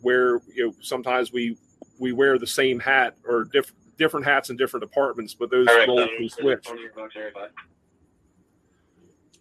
[0.00, 1.56] where you know sometimes we
[1.98, 5.76] we wear the same hat or different different hats in different departments, but those All
[5.76, 6.68] right, roles can switch.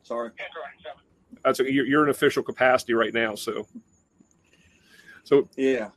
[0.04, 0.32] Sorry.
[1.44, 3.68] That's a, you're, you're in official capacity right now, so
[5.24, 5.90] so Yeah.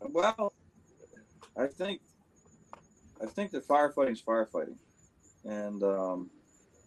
[0.00, 0.52] Well,
[1.56, 2.00] I think
[3.22, 4.76] I think that firefighting is firefighting,
[5.44, 6.30] and um,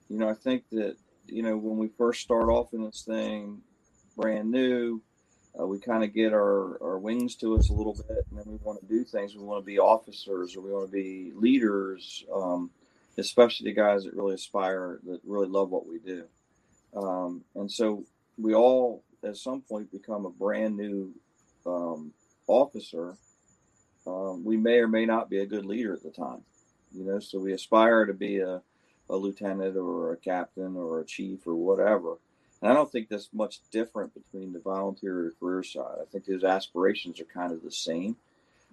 [0.10, 0.96] you know I think that
[1.32, 3.62] you know when we first start off in this thing,
[4.16, 5.02] brand new,
[5.60, 8.46] uh, we kind of get our, our wings to us a little bit, and then
[8.46, 9.36] we want to do things.
[9.36, 12.70] We want to be officers or we want to be leaders, um,
[13.18, 16.26] especially the guys that really aspire, that really love what we do.
[16.96, 18.06] Um, and so
[18.38, 21.14] we all, at some point, become a brand new
[21.66, 22.14] um,
[22.48, 23.16] officer.
[24.08, 26.44] Um, we may or may not be a good leader at the time,
[26.94, 27.20] you know.
[27.20, 28.62] So we aspire to be a,
[29.12, 32.16] a lieutenant or a captain or a chief or whatever.
[32.62, 35.98] And I don't think that's much different between the volunteer the career side.
[36.02, 38.16] I think those aspirations are kind of the same.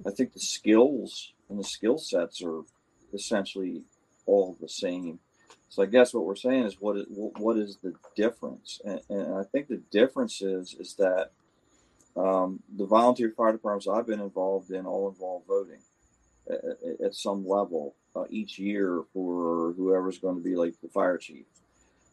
[0.06, 2.62] I think the skills and the skill sets are
[3.12, 3.82] essentially
[4.26, 5.18] all the same.
[5.70, 8.80] So I guess what we're saying is what is what is the difference?
[8.84, 11.32] And, and I think the difference is is that
[12.16, 15.80] um, the volunteer fire departments I've been involved in all involve voting
[16.50, 21.18] at, at some level uh, each year for whoever's going to be like the fire
[21.18, 21.46] chief.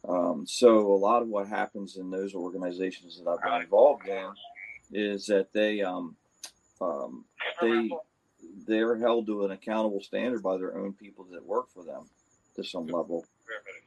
[0.08, 4.30] Um, so a lot of what happens in those organizations that I've been involved in
[4.92, 6.16] is that they um,
[6.80, 7.26] um,
[7.62, 7.90] they
[8.68, 12.08] they're held to an accountable standard by their own people that work for them
[12.56, 13.26] to some level.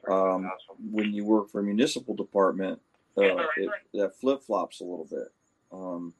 [0.09, 0.51] Um,
[0.91, 2.81] when you work for a municipal department,
[3.17, 5.31] uh, it, that flip flops a little bit.
[5.71, 6.13] Um,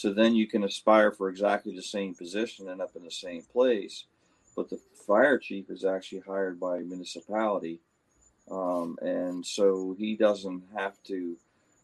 [0.00, 3.42] so then you can aspire for exactly the same position and up in the same
[3.42, 4.04] place,
[4.56, 7.80] but the fire chief is actually hired by a municipality
[8.50, 11.36] um, and so he doesn't have to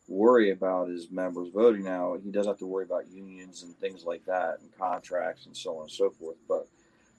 [0.08, 2.16] worry about his members voting now.
[2.22, 5.76] He does have to worry about unions and things like that and contracts and so
[5.76, 6.36] on and so forth.
[6.48, 6.66] But,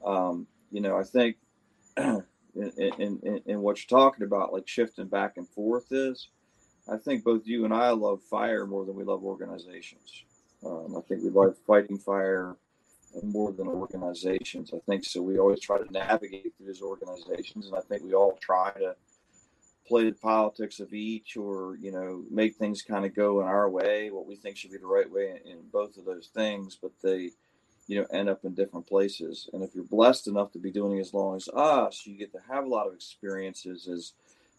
[0.06, 1.38] um, you know, I think
[1.98, 2.24] in,
[2.56, 6.30] in, in, in, what you're talking about, like shifting back and forth is,
[6.90, 10.24] I think both you and I love fire more than we love organizations.
[10.66, 12.56] Um, I think we love fighting fire
[13.24, 14.72] more than organizations.
[14.74, 15.22] I think so.
[15.22, 18.96] We always try to navigate through these organizations, and I think we all try to
[19.88, 23.70] play the politics of each or you know make things kind of go in our
[23.70, 26.92] way what we think should be the right way in, both of those things but
[27.02, 27.32] they
[27.88, 31.00] you know end up in different places and if you're blessed enough to be doing
[31.00, 34.12] as long as us you get to have a lot of experiences as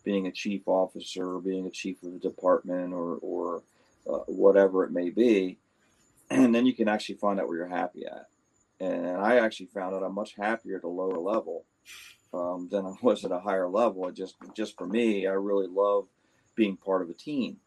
[0.03, 3.63] being a chief officer or being a chief of a department or or
[4.09, 5.59] uh, whatever it may be
[6.47, 8.27] and then you can actually find out where you're happy at
[8.81, 11.65] and i actually found out i'm much happier at a lower level
[12.33, 14.05] um, than I was at a higher level.
[14.05, 16.07] I just just for me, I really love
[16.55, 17.59] being part of a team.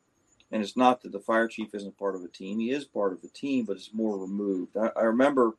[0.52, 3.14] And it's not that the fire chief isn't part of a team; he is part
[3.14, 4.76] of a team, but it's more removed.
[4.78, 5.56] I, I remember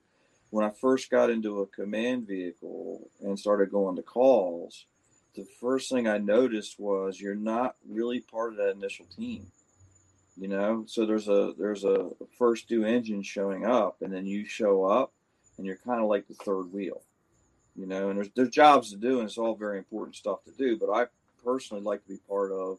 [0.51, 4.87] when I first got into a command vehicle and started going to calls.
[5.35, 9.47] The first thing I noticed was you're not really part of that initial team
[10.37, 14.47] you know so there's a there's a first due engine showing up and then you
[14.47, 15.13] show up
[15.59, 17.03] and you're kind of like the third wheel
[17.75, 20.51] you know, and there's there's jobs to do, and it's all very important stuff to
[20.53, 20.77] do.
[20.77, 21.07] But I
[21.45, 22.79] personally like to be part of.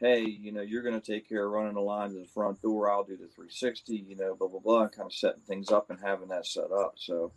[0.00, 2.60] Hey, you know, you're going to take care of running the line to the front
[2.60, 2.90] door.
[2.90, 4.04] I'll do the 360.
[4.08, 6.70] You know, blah blah blah, and kind of setting things up and having that set
[6.70, 6.94] up.
[6.96, 7.32] So,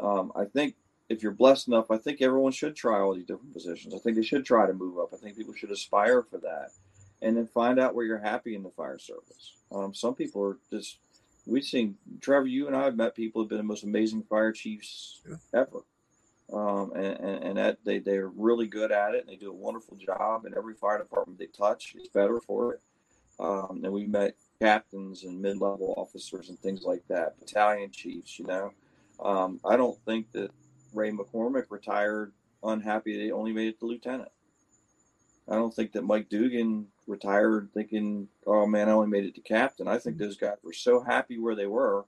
[0.00, 0.74] um, I think
[1.08, 3.94] if you're blessed enough, I think everyone should try all these different positions.
[3.94, 5.10] I think they should try to move up.
[5.12, 6.70] I think people should aspire for that,
[7.22, 9.54] and then find out where you're happy in the fire service.
[9.72, 10.98] Um, some people are just.
[11.46, 12.46] We've seen Trevor.
[12.46, 15.36] You and I have met people who've been the most amazing fire chiefs yeah.
[15.54, 15.82] ever
[16.52, 19.96] um, and, and, that they, they're really good at it and they do a wonderful
[19.96, 22.80] job and every fire department they touch is better for it
[23.38, 28.46] um, and we met captains and mid-level officers and things like that battalion chiefs you
[28.46, 28.72] know
[29.20, 30.50] um, i don't think that
[30.94, 32.32] ray mccormick retired
[32.64, 34.30] unhappy They only made it to lieutenant
[35.48, 39.40] i don't think that mike dugan retired thinking oh man i only made it to
[39.40, 42.04] captain i think those guys were so happy where they were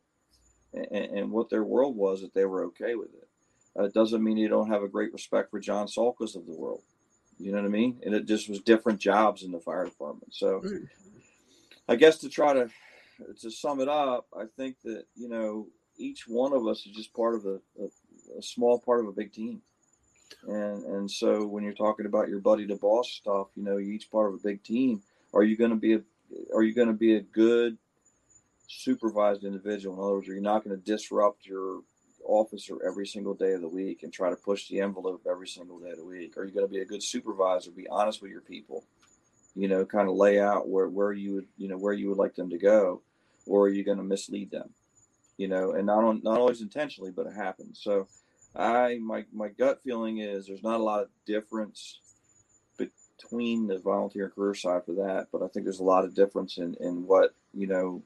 [0.75, 3.29] and, and what their world was that they were okay with it
[3.79, 6.55] uh, it doesn't mean you don't have a great respect for John Sulkas of the
[6.57, 6.83] world.
[7.39, 8.01] You know what I mean?
[8.05, 10.35] And it just was different jobs in the fire department.
[10.35, 10.63] So
[11.89, 12.71] I guess to try to
[13.41, 17.15] to sum it up, I think that, you know, each one of us is just
[17.15, 19.61] part of a, a, a small part of a big team.
[20.47, 24.11] And and so when you're talking about your buddy to boss stuff, you know, each
[24.11, 25.03] part of a big team.
[25.33, 26.01] Are you going to be a
[26.55, 27.77] are you going to be a good
[28.69, 29.97] supervised individual?
[29.97, 31.83] In other words, are you not going to disrupt your
[32.25, 35.79] officer every single day of the week and try to push the envelope every single
[35.79, 36.37] day of the week?
[36.37, 37.71] Are you going to be a good supervisor?
[37.71, 38.85] Be honest with your people.
[39.55, 42.19] You know, kind of lay out where where you would you know where you would
[42.19, 43.03] like them to go,
[43.47, 44.71] or are you going to mislead them?
[45.39, 47.81] You know, and not on not always intentionally, but it happens.
[47.83, 48.07] So,
[48.55, 52.01] I my my gut feeling is there's not a lot of difference
[52.77, 56.15] between the volunteer and career side for that, but I think there's a lot of
[56.15, 58.03] difference in in what you know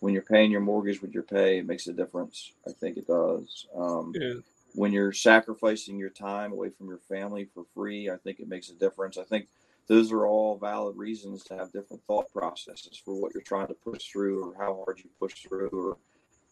[0.00, 2.52] when you're paying your mortgage with your pay, it makes a difference.
[2.68, 3.66] I think it does.
[3.74, 4.34] Um, yeah.
[4.74, 8.68] When you're sacrificing your time away from your family for free, I think it makes
[8.68, 9.16] a difference.
[9.16, 9.46] I think
[9.86, 13.74] those are all valid reasons to have different thought processes for what you're trying to
[13.74, 15.96] push through, or how hard you push through, or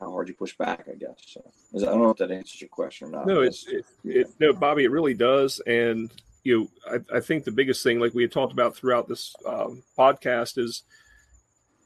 [0.02, 0.86] how hard you push back.
[0.90, 1.16] I guess.
[1.26, 1.42] So,
[1.76, 3.26] I don't know if that answers your question or not.
[3.26, 4.84] No, it's it, it, no, Bobby.
[4.84, 6.10] It really does, and
[6.44, 9.34] you know, I, I, think the biggest thing, like we had talked about throughout this
[9.46, 10.82] um, podcast, is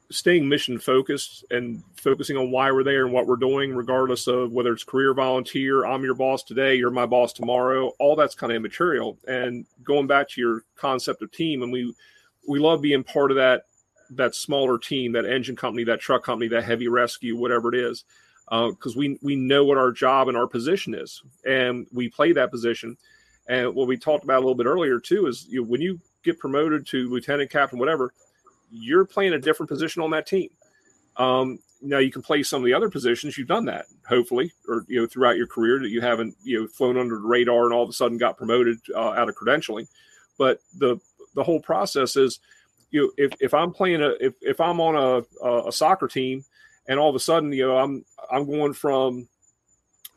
[0.09, 4.51] staying mission focused and focusing on why we're there and what we're doing, regardless of
[4.51, 7.91] whether it's career volunteer, I'm your boss today, you're my boss tomorrow.
[7.99, 9.17] All that's kind of immaterial.
[9.27, 11.93] And going back to your concept of team, and we
[12.47, 13.65] we love being part of that
[14.11, 18.03] that smaller team, that engine company, that truck company, that heavy rescue, whatever it is,
[18.45, 22.31] because uh, we we know what our job and our position is, and we play
[22.31, 22.97] that position.
[23.49, 25.99] And what we talked about a little bit earlier too is you know, when you
[26.23, 28.13] get promoted to lieutenant captain, whatever
[28.71, 30.49] you're playing a different position on that team.
[31.15, 33.37] Um, now you can play some of the other positions.
[33.37, 36.67] You've done that, hopefully, or you know throughout your career that you haven't you know
[36.67, 39.87] flown under the radar and all of a sudden got promoted uh, out of credentialing.
[40.37, 40.97] But the
[41.35, 42.39] the whole process is,
[42.91, 46.45] you if, if I'm playing a if, if I'm on a, a soccer team
[46.87, 49.27] and all of a sudden you know I'm I'm going from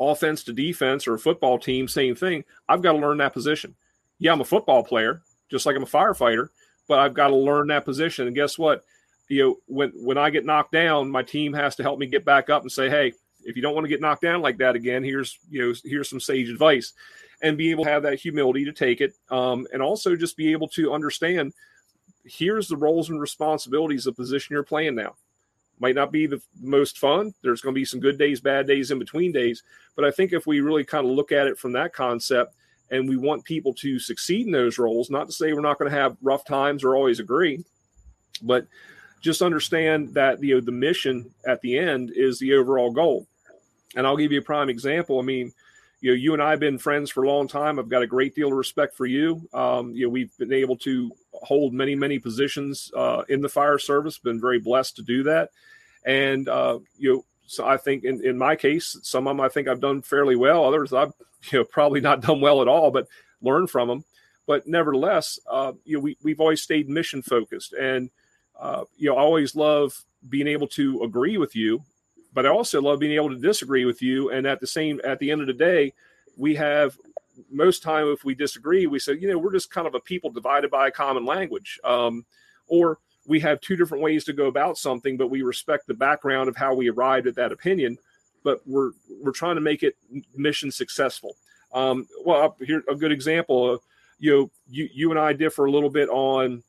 [0.00, 2.44] offense to defense or a football team, same thing.
[2.68, 3.74] I've got to learn that position.
[4.18, 6.48] Yeah, I'm a football player, just like I'm a firefighter,
[6.88, 8.26] but I've got to learn that position.
[8.26, 8.84] And guess what?
[9.28, 12.24] You know, when when I get knocked down, my team has to help me get
[12.24, 13.12] back up and say, "Hey,
[13.44, 16.10] if you don't want to get knocked down like that again, here's you know here's
[16.10, 16.94] some sage advice,"
[17.42, 20.50] and be able to have that humility to take it, um, and also just be
[20.50, 21.52] able to understand
[22.24, 25.14] here's the roles and responsibilities of the position you're playing now.
[25.78, 27.32] Might not be the most fun.
[27.42, 29.62] There's going to be some good days, bad days, in between days.
[29.96, 32.54] But I think if we really kind of look at it from that concept
[32.90, 35.10] and we want people to succeed in those roles.
[35.10, 37.64] Not to say we're not going to have rough times or always agree,
[38.42, 38.66] but
[39.20, 43.26] just understand that you know the mission at the end is the overall goal.
[43.96, 45.18] And I'll give you a prime example.
[45.18, 45.52] I mean,
[46.00, 47.78] you know, you and I have been friends for a long time.
[47.78, 49.48] I've got a great deal of respect for you.
[49.52, 53.78] Um, you know, we've been able to hold many, many positions uh, in the fire
[53.78, 54.18] service.
[54.18, 55.50] Been very blessed to do that.
[56.04, 59.48] And uh, you know, so I think in, in my case, some of them I
[59.48, 60.64] think I've done fairly well.
[60.64, 61.12] Others I've
[61.50, 63.06] you know probably not done well at all, but
[63.42, 64.04] learn from them.
[64.46, 68.10] But nevertheless, uh, you know we we've always stayed mission focused, and
[68.58, 71.82] uh, you know I always love being able to agree with you,
[72.32, 74.30] but I also love being able to disagree with you.
[74.30, 75.92] And at the same at the end of the day,
[76.36, 76.96] we have
[77.50, 80.30] most time if we disagree, we say you know we're just kind of a people
[80.30, 82.24] divided by a common language, um,
[82.66, 86.48] or we have two different ways to go about something, but we respect the background
[86.48, 87.98] of how we arrived at that opinion
[88.42, 89.96] but we're we're trying to make it
[90.34, 91.36] mission successful.
[91.72, 93.74] Um, well, here a good example.
[93.74, 93.78] Uh,
[94.18, 96.62] you know, you you and I differ a little bit on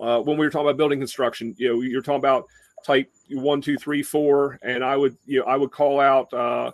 [0.00, 1.54] uh, when we were talking about building construction.
[1.58, 2.46] You know, you're talking about
[2.86, 6.70] type one, two, three, four, and I would you know I would call out uh,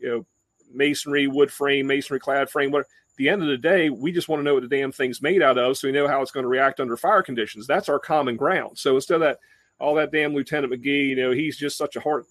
[0.00, 0.26] you know
[0.72, 2.70] masonry, wood frame, masonry clad frame.
[2.70, 2.86] What
[3.16, 5.42] the end of the day, we just want to know what the damn thing's made
[5.42, 7.66] out of, so we know how it's going to react under fire conditions.
[7.66, 8.78] That's our common ground.
[8.78, 9.38] So instead of that,
[9.78, 12.24] all that damn Lieutenant McGee, you know, he's just such a hard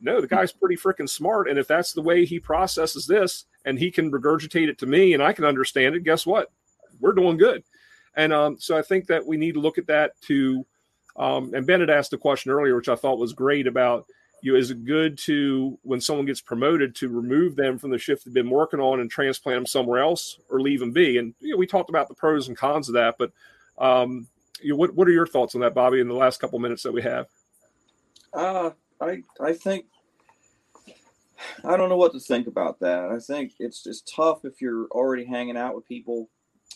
[0.00, 1.48] no, the guy's pretty freaking smart.
[1.48, 5.14] And if that's the way he processes this and he can regurgitate it to me
[5.14, 6.52] and I can understand it, guess what?
[7.00, 7.64] We're doing good.
[8.14, 10.66] And um, so I think that we need to look at that to,
[11.16, 14.06] um, and Bennett asked a question earlier, which I thought was great about,
[14.42, 17.98] you know, is it good to, when someone gets promoted, to remove them from the
[17.98, 21.18] shift they've been working on and transplant them somewhere else or leave them be?
[21.18, 23.32] And, you know, we talked about the pros and cons of that, but
[23.78, 24.28] um,
[24.60, 26.82] you know, what, what are your thoughts on that, Bobby, in the last couple minutes
[26.82, 27.26] that we have?
[28.32, 29.86] Uh, I I think
[31.64, 33.10] I don't know what to think about that.
[33.10, 36.28] I think it's it's tough if you're already hanging out with people,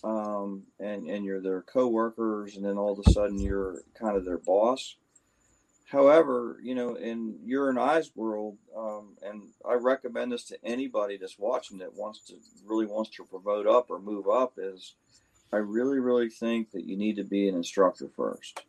[0.04, 4.24] um, and and you're their coworkers, and then all of a sudden you're kind of
[4.24, 4.96] their boss.
[5.86, 11.16] However, you know, in your and I's world, um, and I recommend this to anybody
[11.16, 12.34] that's watching that wants to
[12.66, 14.94] really wants to promote up or move up, is
[15.52, 18.62] I really really think that you need to be an instructor first.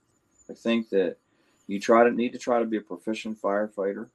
[0.49, 1.17] I think that
[1.67, 4.09] you try to need to try to be a proficient firefighter.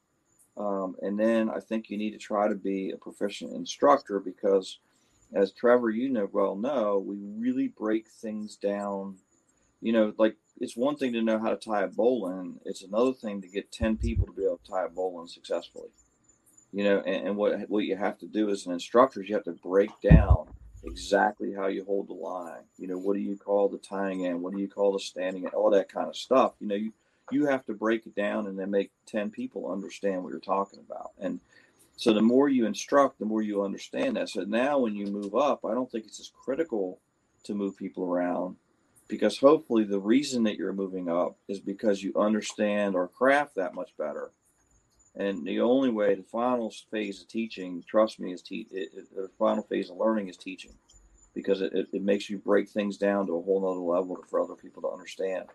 [0.57, 4.79] Um, and then I think you need to try to be a proficient instructor because,
[5.35, 9.17] as Trevor, you know well know, we really break things down.
[9.81, 13.13] You know, like it's one thing to know how to tie a bowline; it's another
[13.13, 15.91] thing to get ten people to be able to tie a bowline successfully.
[16.73, 19.35] You know, and, and what what you have to do as an instructor is you
[19.35, 20.47] have to break down
[20.85, 22.63] exactly how you hold the line.
[22.79, 24.43] You know, what do you call the tying in?
[24.43, 25.51] What do you call the standing in?
[25.51, 26.55] All that kind of stuff.
[26.61, 26.93] You know, you
[27.31, 30.81] you have to break it down and then make 10 people understand what you're talking
[30.81, 31.13] about.
[31.19, 31.41] And
[31.97, 34.29] so the more you instruct, the more you understand that.
[34.29, 36.99] So now when you move up, I don't think it's as critical
[37.45, 38.57] to move people around
[39.09, 43.75] because hopefully the reason that you're moving up is because you understand or craft that
[43.75, 44.31] much better.
[45.17, 49.15] And the only way, the final phase of teaching, trust me, is te- it, it,
[49.15, 50.73] the final phase of learning is teaching
[51.35, 54.41] because it, it, it makes you break things down to a whole nother level for
[54.41, 55.47] other people to understand.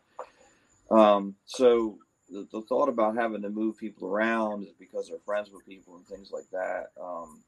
[0.90, 1.98] Um, so
[2.32, 5.96] the, the, thought about having to move people around is because they're friends with people
[5.96, 6.92] and things like that.
[7.02, 7.40] Um,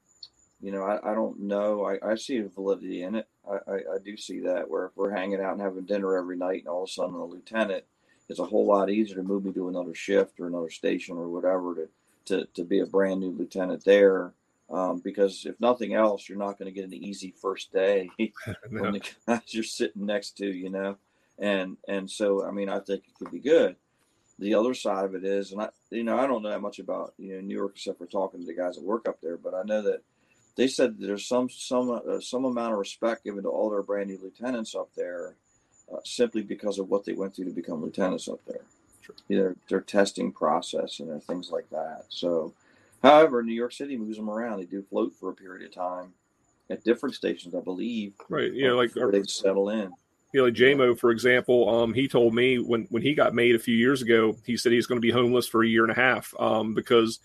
[0.60, 1.84] you know, I, I don't know.
[1.84, 3.28] I, I see a validity in it.
[3.48, 6.36] I, I, I, do see that where if we're hanging out and having dinner every
[6.36, 7.84] night and all of a sudden a lieutenant,
[8.28, 11.28] it's a whole lot easier to move me to another shift or another station or
[11.28, 11.88] whatever to,
[12.26, 14.32] to, to be a brand new lieutenant there.
[14.70, 18.08] Um, because if nothing else, you're not going to get an easy first day
[18.70, 18.82] no.
[18.82, 20.96] when the guys you're sitting next to, you know
[21.38, 23.76] and and so I mean I think it could be good.
[24.38, 26.78] The other side of it is, and I you know I don't know that much
[26.78, 29.36] about you know New York except for talking to the guys that work up there,
[29.36, 30.02] but I know that
[30.56, 33.82] they said that there's some some uh, some amount of respect given to all their
[33.82, 35.34] brand new lieutenants up there,
[35.92, 38.64] uh, simply because of what they went through to become lieutenants up there.
[39.02, 39.14] Sure.
[39.28, 42.04] Their their testing process and you know, things like that.
[42.08, 42.52] So,
[43.02, 44.58] however, New York City moves them around.
[44.58, 46.12] They do float for a period of time
[46.70, 48.14] at different stations, I believe.
[48.28, 48.52] Right.
[48.52, 48.72] Yeah.
[48.72, 49.92] Like they settle in
[50.32, 53.54] you know, like JMO, for example, um, he told me when, when he got made
[53.54, 55.92] a few years ago, he said he's going to be homeless for a year and
[55.92, 57.20] a half um, because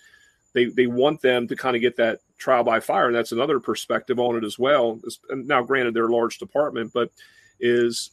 [0.54, 3.08] they, they want them to kind of get that trial by fire.
[3.08, 5.00] And that's another perspective on it as well.
[5.30, 7.10] Now, granted, they're a large department, but
[7.62, 8.12] is,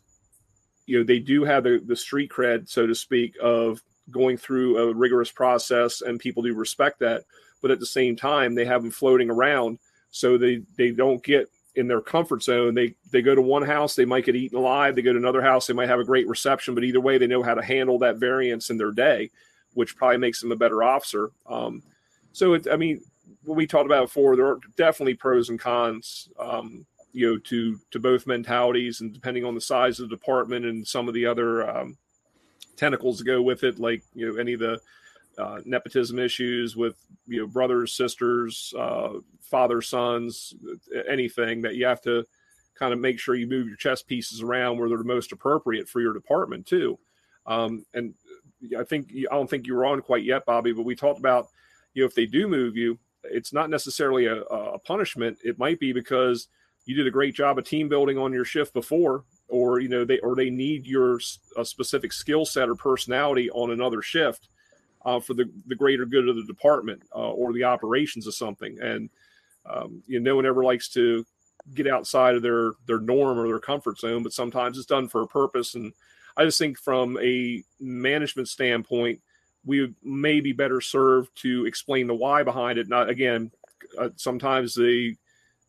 [0.86, 4.78] you know, they do have the, the street cred, so to speak, of going through
[4.78, 7.24] a rigorous process and people do respect that.
[7.62, 9.78] But at the same time, they have them floating around
[10.10, 12.74] so they, they don't get in their comfort zone.
[12.74, 14.94] They they go to one house, they might get eaten alive.
[14.94, 16.74] They go to another house, they might have a great reception.
[16.74, 19.30] But either way, they know how to handle that variance in their day,
[19.74, 21.30] which probably makes them a better officer.
[21.46, 21.82] Um,
[22.32, 23.02] so it, I mean,
[23.44, 26.28] what we talked about before, there are definitely pros and cons.
[26.38, 30.64] Um, you know, to to both mentalities, and depending on the size of the department
[30.66, 31.96] and some of the other um,
[32.76, 34.80] tentacles that go with it, like you know any of the
[35.38, 40.54] uh, nepotism issues with you know brothers, sisters, uh, father, sons,
[41.08, 42.24] anything that you have to
[42.74, 45.88] kind of make sure you move your chess pieces around where they're the most appropriate
[45.88, 46.98] for your department too.
[47.46, 48.14] Um, and
[48.78, 51.48] I think I don't think you were on quite yet, Bobby, but we talked about
[51.94, 55.38] you know if they do move you, it's not necessarily a, a punishment.
[55.44, 56.48] It might be because
[56.86, 60.04] you did a great job of team building on your shift before, or you know
[60.04, 61.20] they or they need your
[61.56, 64.48] a specific skill set or personality on another shift
[65.04, 68.78] uh, for the, the greater good of the department uh, or the operations of something.
[68.80, 69.10] And
[69.66, 71.24] um, you know, no one ever likes to
[71.72, 75.22] get outside of their their norm or their comfort zone, but sometimes it's done for
[75.22, 75.74] a purpose.
[75.74, 75.92] And
[76.36, 79.20] I just think from a management standpoint,
[79.64, 82.88] we may be better served to explain the why behind it.
[82.88, 83.50] Not again,
[83.98, 85.16] uh, sometimes the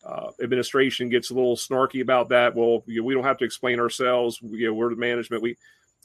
[0.06, 2.56] uh, administration gets a little snarky about that.
[2.56, 4.42] Well, you know, we don't have to explain ourselves.
[4.42, 5.42] We, you know, we're the management.
[5.42, 5.56] We,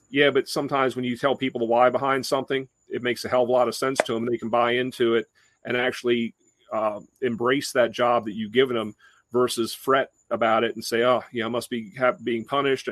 [0.09, 3.43] yeah, but sometimes when you tell people the why behind something, it makes a hell
[3.43, 4.27] of a lot of sense to them.
[4.27, 5.27] They can buy into it
[5.65, 6.35] and actually
[6.73, 8.95] uh, embrace that job that you've given them
[9.33, 12.89] versus fret about it and say, oh, yeah, I must be being punished.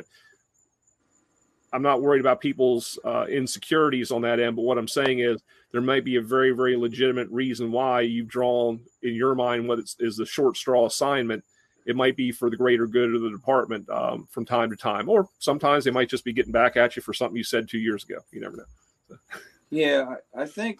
[1.71, 5.41] I'm not worried about people's uh, insecurities on that end, but what I'm saying is
[5.71, 9.79] there might be a very, very legitimate reason why you've drawn in your mind what
[9.99, 11.43] is the short straw assignment.
[11.85, 15.09] It might be for the greater good of the department um, from time to time,
[15.09, 17.79] or sometimes they might just be getting back at you for something you said two
[17.79, 18.17] years ago.
[18.31, 18.63] You never know.
[19.07, 19.39] So.
[19.69, 20.79] Yeah, I think,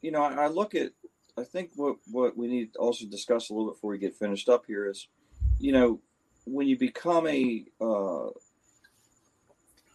[0.00, 0.90] you know, I, look at,
[1.38, 4.16] I think what, what we need to also discuss a little bit before we get
[4.16, 5.06] finished up here is,
[5.58, 6.00] you know,
[6.44, 8.26] when you become a, uh,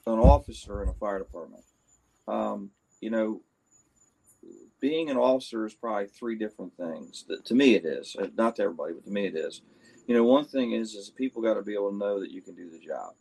[0.06, 1.64] an officer in a fire department,
[2.28, 3.42] um, you know,
[4.80, 7.26] being an officer is probably three different things.
[7.46, 9.62] To me, it is not to everybody, but to me, it is.
[10.08, 12.42] You know, one thing is is people got to be able to know that you
[12.42, 13.14] can do the job.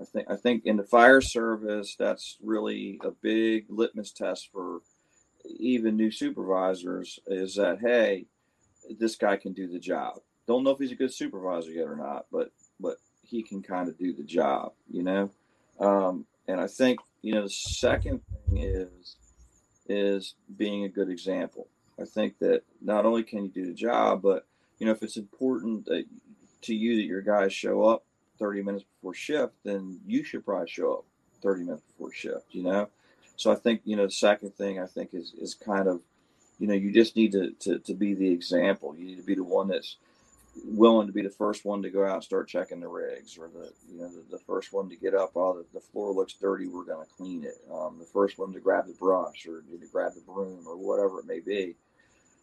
[0.00, 4.80] I think I think in the fire service, that's really a big litmus test for
[5.58, 7.18] even new supervisors.
[7.26, 8.26] Is that hey,
[8.98, 10.20] this guy can do the job.
[10.46, 13.88] Don't know if he's a good supervisor yet or not, but but he can kind
[13.88, 15.30] of do the job, you know.
[15.80, 19.16] Um, and I think you know the second thing is
[19.88, 21.68] is being a good example.
[21.98, 24.46] I think that not only can you do the job, but
[24.78, 26.04] you know if it's important that,
[26.62, 28.04] to you that your guys show up
[28.38, 31.04] 30 minutes before shift, then you should probably show up
[31.42, 32.46] 30 minutes before shift.
[32.50, 32.88] You know,
[33.36, 36.00] so I think you know the second thing I think is is kind of
[36.58, 38.94] you know you just need to to, to be the example.
[38.96, 39.96] You need to be the one that's
[40.64, 43.48] willing to be the first one to go out and start checking the rigs or
[43.48, 46.34] the you know the, the first one to get up oh the, the floor looks
[46.34, 49.60] dirty we're going to clean it um, the first one to grab the brush or
[49.60, 51.74] to grab the broom or whatever it may be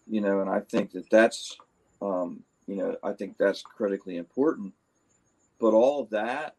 [0.08, 1.58] you know and i think that that's
[2.02, 4.74] um, you know i think that's critically important
[5.60, 6.56] but all of that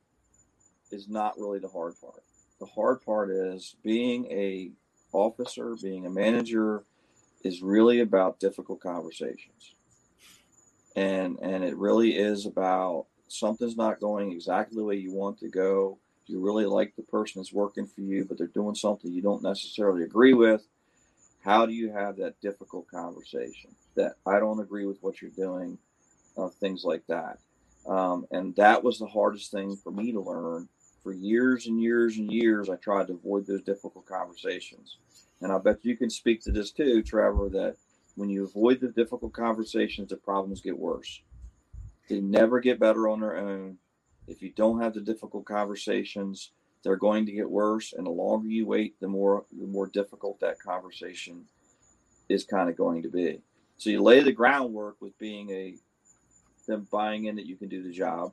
[0.91, 2.23] is not really the hard part.
[2.61, 4.71] The hard part is being a
[5.13, 6.85] officer being a manager
[7.45, 9.75] is really about difficult conversations.
[10.97, 15.49] And and it really is about something's not going exactly the way you want to
[15.49, 15.99] go.
[16.27, 19.43] You really like the person that's working for you but they're doing something you don't
[19.43, 20.67] necessarily agree with
[21.45, 23.71] how do you have that difficult conversation?
[23.97, 25.79] That i don't agree with what you're doing
[26.37, 27.39] uh, things like that
[27.87, 30.69] um, and that was the hardest thing for me to learn
[31.03, 34.99] for years and years and years i tried to avoid those difficult conversations
[35.43, 37.77] and i bet you can speak to this too trevor that
[38.17, 41.21] when you avoid the difficult conversations, the problems get worse.
[42.09, 43.79] They never get better on their own.
[44.27, 47.93] If you don't have the difficult conversations, they're going to get worse.
[47.93, 51.45] And the longer you wait, the more the more difficult that conversation
[52.29, 53.41] is kind of going to be.
[53.77, 55.75] So you lay the groundwork with being a
[56.67, 58.33] them buying in that you can do the job.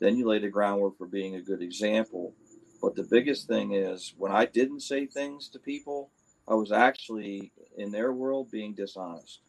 [0.00, 2.34] Then you lay the groundwork for being a good example.
[2.82, 6.10] But the biggest thing is when I didn't say things to people,
[6.46, 9.40] I was actually in their world being dishonest.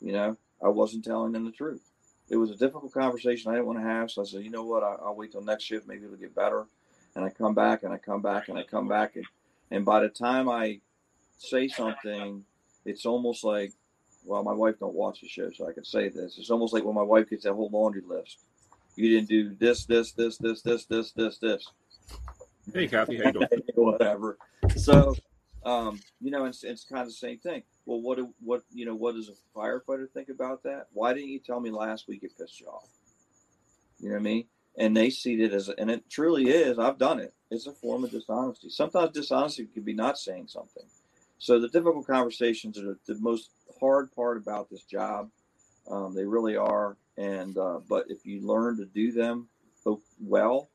[0.00, 1.82] You know, I wasn't telling them the truth.
[2.28, 4.10] It was a difficult conversation I didn't want to have.
[4.10, 4.82] So I said, you know what?
[4.82, 5.86] I, will wait till next shift.
[5.86, 6.66] Maybe it'll get better.
[7.16, 9.16] And I come back and I come back and I come back.
[9.16, 9.26] And,
[9.70, 10.80] and by the time I
[11.38, 12.44] say something,
[12.84, 13.72] it's almost like,
[14.24, 16.38] well, my wife don't watch the show, so I can say this.
[16.38, 18.38] It's almost like when my wife gets that whole laundry list.
[18.96, 21.66] You didn't do this, this, this, this, this, this, this, this.
[22.72, 23.48] Hey, Kathy, how you doing?
[23.74, 24.38] Whatever.
[24.76, 25.14] So
[25.64, 27.62] um, you know, it's, it's kind of the same thing.
[27.86, 28.94] Well, what do, what you know?
[28.94, 30.88] What does a firefighter think about that?
[30.92, 32.22] Why didn't you tell me last week?
[32.22, 32.88] It pissed you off.
[33.98, 34.44] You know what I mean?
[34.76, 36.78] And they see it as, and it truly is.
[36.78, 37.32] I've done it.
[37.50, 38.68] It's a form of dishonesty.
[38.68, 40.84] Sometimes dishonesty could be not saying something.
[41.38, 43.50] So the difficult conversations are the most
[43.80, 45.30] hard part about this job.
[45.90, 46.96] Um, they really are.
[47.16, 49.48] And uh, but if you learn to do them
[50.20, 50.70] well,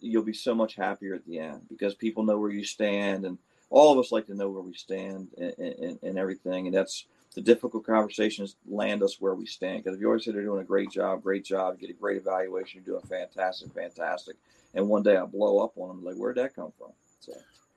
[0.00, 3.38] you'll be so much happier at the end because people know where you stand and
[3.70, 6.66] all of us like to know where we stand and, and, and everything.
[6.66, 9.82] And that's the difficult conversations land us where we stand.
[9.82, 12.18] Because if you always say they're doing a great job, great job, get a great
[12.18, 14.36] evaluation, you're doing fantastic, fantastic.
[14.74, 16.90] And one day I blow up on them, like, where'd that come from?
[17.20, 17.32] So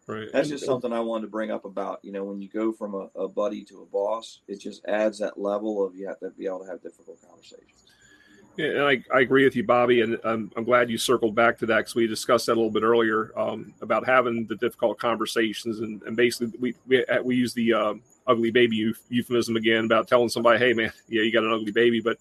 [0.08, 0.28] right.
[0.32, 2.93] that's just something I wanted to bring up about, you know, when you go from
[2.95, 6.32] a, a buddy to a boss, it just adds that level of you have to
[6.32, 7.86] be able to have difficult conversations.
[8.58, 11.58] Yeah, and I, I agree with you, Bobby, and I'm, I'm glad you circled back
[11.58, 14.97] to that because we discussed that a little bit earlier um, about having the difficult
[14.97, 17.93] conversations, and, and basically we we, we use the uh,
[18.28, 21.99] ugly baby euphemism again about telling somebody, hey man, yeah, you got an ugly baby,
[21.99, 22.18] but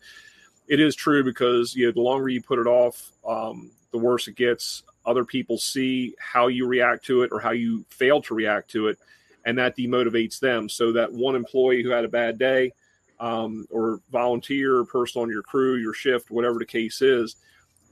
[0.67, 4.27] it is true because you know the longer you put it off, um, the worse
[4.27, 4.83] it gets.
[5.07, 8.89] Other people see how you react to it or how you fail to react to
[8.89, 8.99] it,
[9.45, 10.69] and that demotivates them.
[10.69, 12.73] So that one employee who had a bad day
[13.21, 17.37] um, or volunteer person on your crew, your shift, whatever the case is,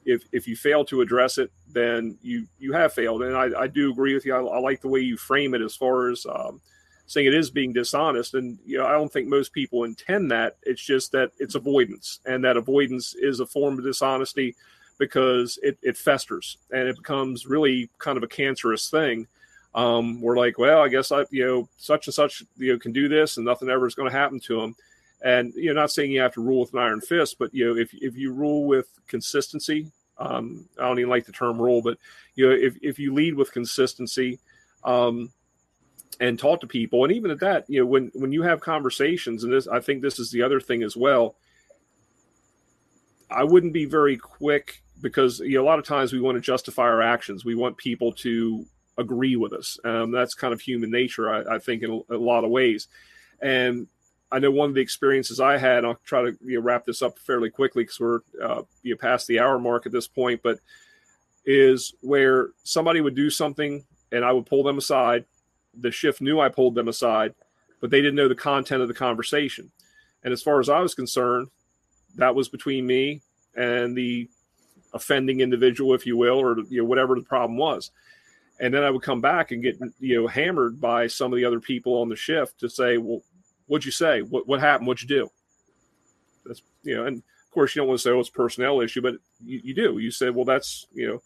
[0.05, 3.23] if if you fail to address it, then you you have failed.
[3.23, 4.35] And I, I do agree with you.
[4.35, 6.61] I, I like the way you frame it as far as um,
[7.07, 8.35] saying it is being dishonest.
[8.35, 10.57] And you know, I don't think most people intend that.
[10.63, 14.57] It's just that it's avoidance, and that avoidance is a form of dishonesty
[15.05, 19.27] because it, it festers and it becomes really kind of a cancerous thing.
[19.75, 22.93] Um, we're like, well, I guess I, you know, such and such, you know, can
[22.93, 24.77] do this, and nothing ever is going to happen to them
[25.23, 27.81] and you're not saying you have to rule with an iron fist, but you know,
[27.81, 31.99] if if you rule with consistency, um, I don't even like the term rule, but
[32.35, 34.39] you know, if if you lead with consistency,
[34.85, 35.31] um,
[36.21, 39.45] and talk to people, and even at that, you know, when when you have conversations,
[39.45, 41.37] and this, I think this is the other thing as well.
[43.31, 46.41] I wouldn't be very quick because you know a lot of times we want to
[46.41, 47.45] justify our actions.
[47.45, 48.65] We want people to
[48.99, 49.79] agree with us.
[49.85, 52.89] Um, that's kind of human nature, I, I think, in a, a lot of ways.
[53.41, 53.87] And
[54.31, 55.85] I know one of the experiences I had.
[55.85, 58.99] I'll try to you know, wrap this up fairly quickly because we're uh, you know,
[58.99, 60.41] past the hour mark at this point.
[60.43, 60.61] But
[61.45, 65.25] is where somebody would do something and I would pull them aside.
[65.75, 67.35] The shift knew I pulled them aside,
[67.81, 69.71] but they didn't know the content of the conversation.
[70.23, 71.49] And as far as I was concerned,
[72.17, 73.23] that was between me
[73.57, 74.29] and the
[74.95, 77.91] offending individual, if you will, or you know, whatever the problem was.
[78.61, 81.45] and then I would come back and get you know hammered by some of the
[81.45, 83.23] other people on the shift to say, well,
[83.67, 84.23] what'd you say?
[84.23, 84.87] What what happened?
[84.87, 85.31] What'd you do?
[86.47, 88.81] That's you know, and of course you don't want to say oh it's a personnel
[88.81, 89.15] issue, but
[89.45, 89.99] you, you do.
[89.99, 91.23] You say, well, that's you know,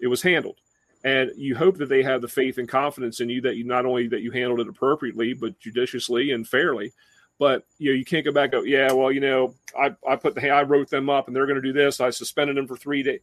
[0.00, 0.58] it was handled,
[1.04, 3.86] and you hope that they have the faith and confidence in you that you not
[3.86, 6.92] only that you handled it appropriately, but judiciously and fairly.
[7.42, 8.52] But you know, you can't go back.
[8.52, 11.34] Go, yeah, well, you know, I I put the hey, I wrote them up, and
[11.34, 12.00] they're going to do this.
[12.00, 13.18] I suspended them for three days.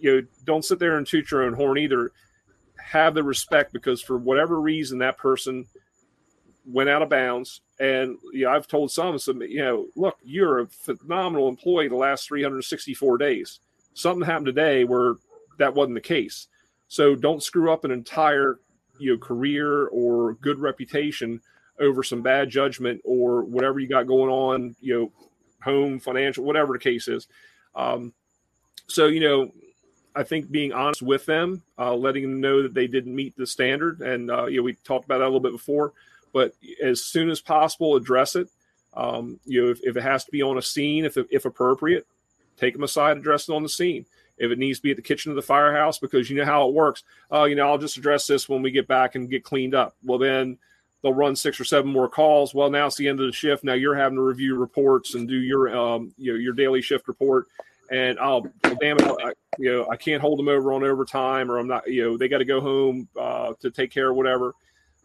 [0.00, 2.10] You know, don't sit there and toot your own horn either
[2.80, 5.66] have the respect because for whatever reason that person
[6.66, 7.60] went out of bounds.
[7.78, 11.94] And you know, I've told some, some, you know, look, you're a phenomenal employee the
[11.94, 13.60] last 364 days.
[13.94, 15.14] Something happened today where
[15.60, 16.48] that wasn't the case.
[16.88, 18.58] So don't screw up an entire,
[18.98, 21.40] you know, career or good reputation
[21.80, 25.12] over some bad judgment or whatever you got going on, you know,
[25.62, 27.26] home, financial, whatever the case is.
[27.74, 28.12] Um,
[28.86, 29.52] so, you know,
[30.18, 33.46] I think being honest with them, uh, letting them know that they didn't meet the
[33.46, 35.92] standard, and uh, you know we talked about that a little bit before.
[36.32, 38.48] But as soon as possible, address it.
[38.94, 42.04] Um, you know, if, if, it has to be on a scene, if if appropriate,
[42.56, 44.06] take them aside, address it on the scene.
[44.38, 46.66] If it needs to be at the kitchen of the firehouse, because you know how
[46.66, 47.04] it works.
[47.30, 49.74] Oh, uh, you know, I'll just address this when we get back and get cleaned
[49.74, 49.94] up.
[50.02, 50.58] Well, then
[51.02, 52.54] they'll run six or seven more calls.
[52.54, 53.64] Well, now it's the end of the shift.
[53.64, 57.08] Now you're having to review reports and do your um, you know your daily shift
[57.08, 57.46] report
[57.90, 58.46] and oh
[58.80, 61.90] damn it, I, you know I can't hold them over on overtime, or I'm not,
[61.90, 64.54] you know, they got to go home uh, to take care of whatever.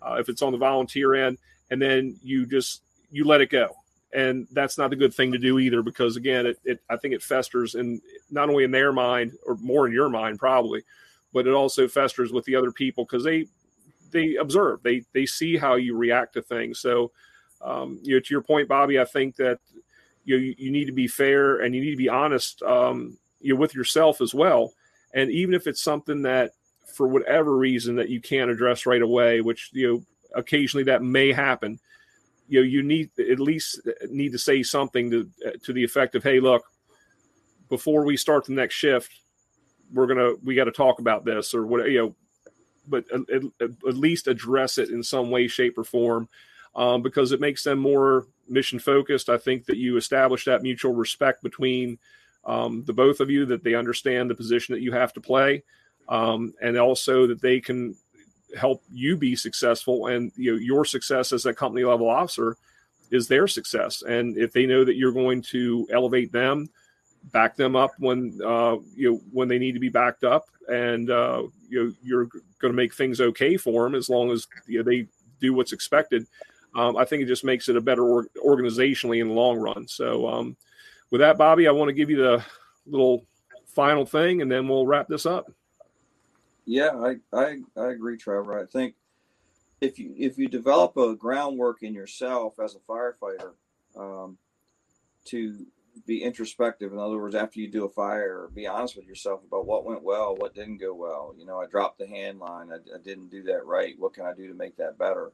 [0.01, 1.37] Uh, if it's on the volunteer end,
[1.71, 2.81] and then you just
[3.11, 3.69] you let it go,
[4.13, 7.13] and that's not a good thing to do either, because again, it, it I think
[7.13, 10.83] it festers in not only in their mind or more in your mind probably,
[11.31, 13.47] but it also festers with the other people because they
[14.13, 16.79] they observe, they they see how you react to things.
[16.79, 17.11] So,
[17.61, 19.59] um, you know, to your point, Bobby, I think that
[20.25, 23.59] you you need to be fair and you need to be honest um, you know,
[23.59, 24.73] with yourself as well.
[25.13, 26.51] And even if it's something that
[26.93, 30.03] for whatever reason that you can't address right away, which you know
[30.35, 31.79] occasionally that may happen,
[32.47, 35.29] you know you need at least need to say something to
[35.63, 36.63] to the effect of, "Hey, look,
[37.69, 39.11] before we start the next shift,
[39.91, 42.15] we're gonna we got to talk about this or what you know."
[42.87, 46.27] But at, at, least address it in some way, shape, or form,
[46.75, 49.29] um, because it makes them more mission focused.
[49.29, 51.97] I think that you establish that mutual respect between
[52.45, 55.63] um, the both of you, that they understand the position that you have to play,
[56.09, 57.95] um, and also that they can
[58.57, 60.07] help you be successful.
[60.07, 62.57] And you know, your success as a company level officer
[63.11, 64.01] is their success.
[64.01, 66.69] And if they know that you're going to elevate them,
[67.31, 71.09] back them up when uh, you know when they need to be backed up, and
[71.09, 72.25] uh, you know, you're
[72.59, 75.07] going to make things okay for them as long as you know, they
[75.39, 76.25] do what's expected
[76.75, 79.87] um, I think it just makes it a better or- organizationally in the long run.
[79.87, 80.57] So, um,
[81.11, 82.43] with that, Bobby, I want to give you the
[82.87, 83.25] little
[83.67, 85.51] final thing, and then we'll wrap this up.
[86.65, 88.59] Yeah, I, I, I agree, Trevor.
[88.59, 88.95] I think
[89.81, 93.51] if you if you develop a groundwork in yourself as a firefighter
[93.97, 94.37] um,
[95.25, 95.65] to
[96.05, 96.91] be introspective.
[96.91, 100.03] In other words, after you do a fire, be honest with yourself about what went
[100.03, 101.33] well, what didn't go well.
[101.37, 102.71] You know, I dropped the hand line.
[102.71, 103.95] I, I didn't do that right.
[103.97, 105.31] What can I do to make that better?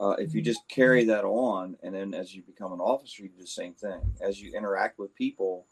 [0.00, 3.28] Uh, if you just carry that on, and then as you become an officer, you
[3.28, 4.00] do the same thing.
[4.20, 5.66] As you interact with people,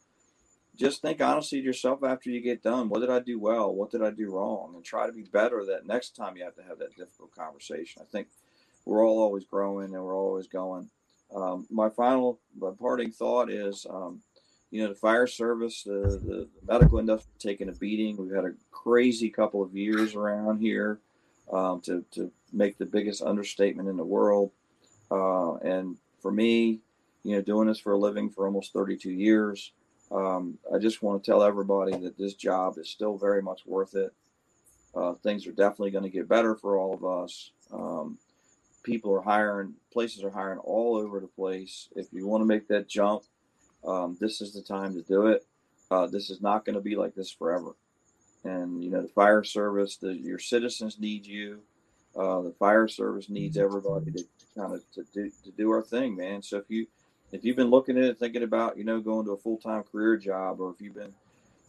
[0.77, 2.89] just think honestly to yourself after you get done.
[2.89, 3.73] What did I do well?
[3.73, 4.73] What did I do wrong?
[4.75, 8.03] And try to be better that next time you have to have that difficult conversation.
[8.03, 8.29] I think
[8.85, 10.91] we're all always growing and we're always going.
[11.35, 14.23] Um, my final my parting thought is, um,
[14.71, 18.17] you know, the fire service, the, the medical industry taking a beating.
[18.17, 21.01] We've had a crazy couple of years around here
[21.53, 24.51] um, to, to make the biggest understatement in the world.
[25.11, 26.81] Uh, and for me,
[27.23, 29.73] you know, doing this for a living for almost 32 years,
[30.11, 33.95] um, I just want to tell everybody that this job is still very much worth
[33.95, 34.13] it.
[34.95, 37.51] Uh, things are definitely going to get better for all of us.
[37.73, 38.19] Um,
[38.83, 41.89] people are hiring, places are hiring all over the place.
[41.97, 43.25] If you want to make that jump,
[43.87, 45.47] um, this is the time to do it.
[45.91, 47.77] Uh, this is not going to be like this forever.
[48.45, 51.61] And you know the fire service the your citizens need you.
[52.17, 53.65] Uh, the fire service needs mm-hmm.
[53.65, 54.25] everybody to
[54.57, 56.43] kind of to do, to do our thing man.
[56.43, 56.87] So if you
[57.33, 60.17] if you've been looking at it thinking about you know going to a full-time career
[60.17, 61.15] job or if you've been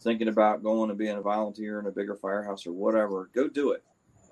[0.00, 3.72] thinking about going and being a volunteer in a bigger firehouse or whatever go do
[3.72, 3.82] it.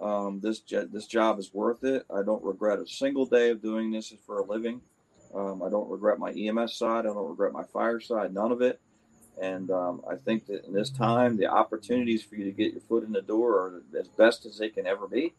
[0.01, 2.05] Um, this this job is worth it.
[2.15, 4.83] I don't regret a single day of doing this for a living
[5.35, 8.63] um, i don't regret my ems side i don't regret my fire side none of
[8.63, 8.81] it
[9.41, 12.83] and um, I think that in this time, the opportunities for you to get your
[12.83, 15.35] foot in the door are as best as they can ever be.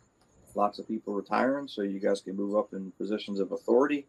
[0.55, 4.07] Lots of people retiring, so you guys can move up in positions of authority.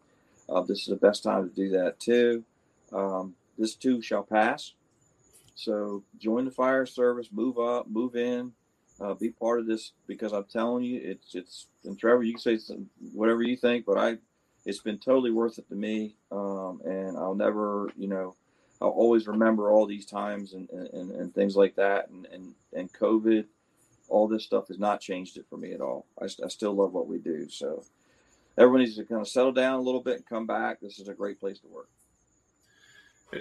[0.49, 2.43] Uh, this is the best time to do that too.
[2.93, 4.73] Um, this too shall pass.
[5.55, 8.53] So join the fire service, move up, move in,
[9.01, 11.67] uh, be part of this because I'm telling you, it's it's.
[11.85, 12.75] And Trevor, you can say
[13.13, 14.17] whatever you think, but I,
[14.65, 18.35] it's been totally worth it to me, um, and I'll never, you know,
[18.81, 22.91] I'll always remember all these times and and, and things like that, and and and
[22.93, 23.45] COVID,
[24.09, 26.05] all this stuff has not changed it for me at all.
[26.21, 27.83] I, I still love what we do, so
[28.57, 30.79] everyone needs to kind of settle down a little bit and come back.
[30.79, 31.89] This is a great place to work.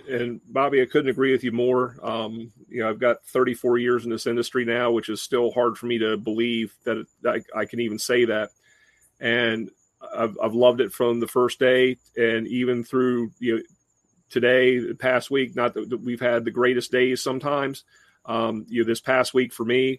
[0.09, 1.97] And Bobby, I couldn't agree with you more.
[2.03, 5.78] Um, you know, I've got 34 years in this industry now, which is still hard
[5.78, 8.51] for me to believe that I, I can even say that.
[9.19, 9.70] And
[10.17, 13.63] I've, I've loved it from the first day, and even through you know
[14.31, 15.57] today, the past week.
[15.57, 17.85] Not that we've had the greatest days sometimes.
[18.27, 19.99] Um, you know, this past week for me,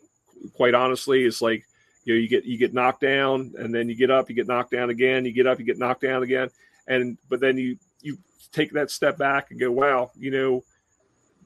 [0.53, 1.65] quite honestly, it's like
[2.03, 4.47] you know you get you get knocked down, and then you get up, you get
[4.47, 6.49] knocked down again, you get up, you get knocked down again,
[6.87, 8.17] and but then you you
[8.51, 10.63] take that step back and go, wow, you know,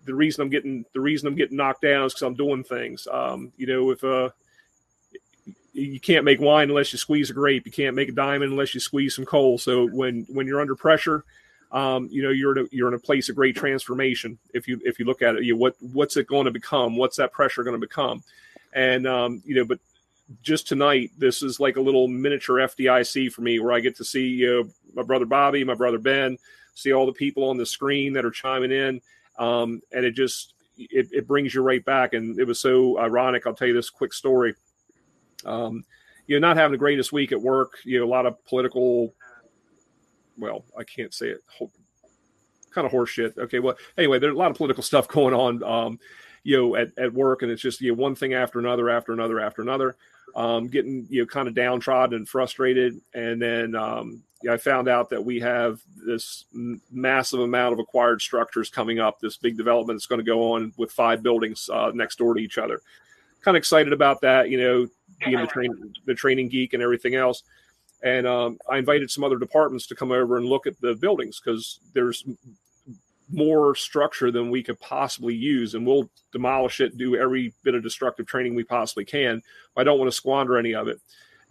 [0.05, 3.07] the reason I'm getting the reason I'm getting knocked down is because I'm doing things.
[3.11, 4.29] Um, you know, if uh,
[5.73, 8.73] you can't make wine unless you squeeze a grape, you can't make a diamond unless
[8.73, 9.57] you squeeze some coal.
[9.57, 11.25] So when when you're under pressure,
[11.71, 14.37] um, you know, you're in a, you're in a place of great transformation.
[14.53, 16.95] If you if you look at it, you what what's it going to become?
[16.95, 18.23] What's that pressure going to become?
[18.73, 19.79] And um, you know, but
[20.41, 24.05] just tonight, this is like a little miniature FDIC for me, where I get to
[24.05, 26.37] see you know, my brother Bobby, my brother Ben,
[26.75, 29.01] see all the people on the screen that are chiming in,
[29.39, 32.13] um, and it just it, it, brings you right back.
[32.13, 33.45] And it was so ironic.
[33.45, 34.55] I'll tell you this quick story.
[35.45, 35.85] Um,
[36.27, 37.73] you know, not having the greatest week at work.
[37.83, 39.13] You know, a lot of political.
[40.37, 41.43] Well, I can't say it.
[42.71, 43.37] Kind of horseshit.
[43.37, 43.59] Okay.
[43.59, 45.63] Well, anyway, there's a lot of political stuff going on.
[45.63, 45.99] Um,
[46.43, 49.13] you know, at, at work, and it's just you know one thing after another, after
[49.13, 49.95] another, after another
[50.35, 52.99] um, getting you know kind of downtrodden and frustrated.
[53.13, 56.45] And then um, I found out that we have this
[56.91, 59.19] massive amount of acquired structures coming up.
[59.19, 62.39] This big development that's going to go on with five buildings uh, next door to
[62.39, 62.81] each other.
[63.41, 64.87] Kind of excited about that, you know,
[65.25, 67.43] being the train the training geek and everything else.
[68.03, 71.39] And um, I invited some other departments to come over and look at the buildings
[71.39, 72.25] because there's
[73.31, 77.83] more structure than we could possibly use, and we'll demolish it, do every bit of
[77.83, 79.41] destructive training we possibly can.
[79.77, 80.99] I don't want to squander any of it.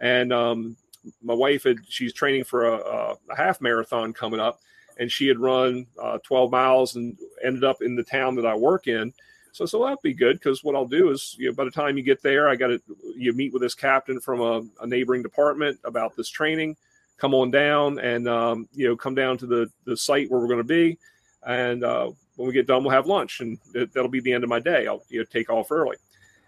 [0.01, 0.77] And um,
[1.23, 4.61] my wife had she's training for a, a, half marathon coming up,
[4.99, 8.55] and she had run uh, 12 miles and ended up in the town that I
[8.55, 9.13] work in.
[9.53, 11.97] So, so that'd be good because what I'll do is, you know, by the time
[11.97, 12.81] you get there, I got to
[13.17, 16.77] you meet with this captain from a, a, neighboring department about this training.
[17.19, 20.49] Come on down and um, you know come down to the the site where we're
[20.49, 20.99] going to be
[21.45, 24.51] and uh, when we get done, we'll have lunch, and that'll be the end of
[24.51, 24.87] my day.
[24.87, 25.97] I'll you know take off early,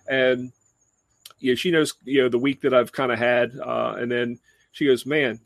[0.09, 0.53] and
[1.39, 4.11] you know, she knows you know the week that I've kind of had, uh, and
[4.11, 4.39] then
[4.73, 5.41] she goes, "Man,"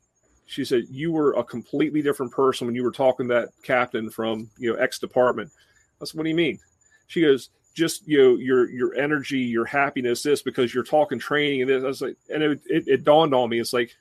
[0.47, 4.11] she said, "You were a completely different person when you were talking to that captain
[4.11, 5.51] from you know X department."
[6.01, 6.59] I said, "What do you mean?"
[7.09, 11.63] She goes, "Just you know your your energy, your happiness, this because you're talking training
[11.63, 13.95] and this." I was like, and it, it, it dawned on me, it's like,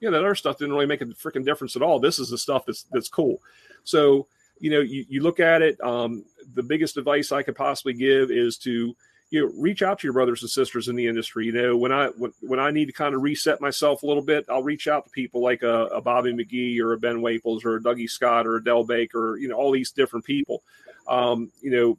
[0.00, 1.98] yeah, that other stuff didn't really make a freaking difference at all.
[1.98, 3.40] This is the stuff that's that's cool.
[3.84, 4.28] So
[4.62, 5.78] you know, you, you look at it.
[5.82, 6.24] Um,
[6.54, 8.96] the biggest advice I could possibly give is to
[9.30, 11.46] you know reach out to your brothers and sisters in the industry.
[11.46, 14.22] You know, when I when, when I need to kind of reset myself a little
[14.22, 17.64] bit, I'll reach out to people like a, a Bobby McGee or a Ben Waples
[17.64, 19.36] or a Dougie Scott or a Dell Baker.
[19.36, 20.62] You know, all these different people.
[21.08, 21.98] Um, you know,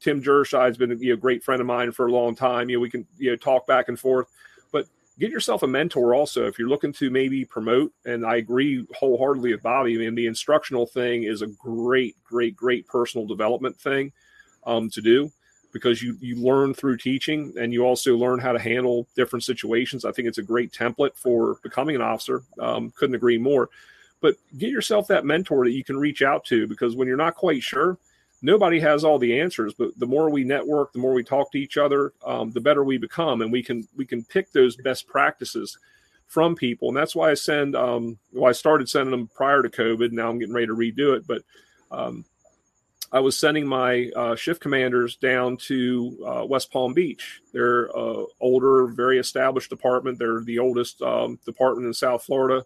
[0.00, 2.68] Tim Jershai's been you know, a great friend of mine for a long time.
[2.68, 4.28] You know, we can you know talk back and forth
[4.72, 4.86] but
[5.18, 6.46] get yourself a mentor also.
[6.46, 10.26] If you're looking to maybe promote and i agree wholeheartedly with bobby I mean, the
[10.26, 14.12] instructional thing is a great great great personal development thing
[14.66, 15.30] um, to do
[15.72, 20.04] because you you learn through teaching and you also learn how to handle different situations.
[20.04, 22.42] I think it's a great template for becoming an officer.
[22.58, 23.70] Um, couldn't agree more
[24.20, 27.34] but get yourself that mentor that you can reach out to because when you're not
[27.34, 27.98] quite sure
[28.42, 31.58] nobody has all the answers but the more we network the more we talk to
[31.58, 35.06] each other um, the better we become and we can we can pick those best
[35.06, 35.78] practices
[36.32, 36.88] from people.
[36.88, 40.30] And that's why i send um, well i started sending them prior to covid now
[40.30, 41.42] i'm getting ready to redo it but
[41.90, 42.24] um,
[43.12, 47.42] i was sending my uh, shift commanders down to uh, west palm beach.
[47.52, 50.18] They're uh, older very established department.
[50.18, 52.64] They're the oldest um, department in south florida.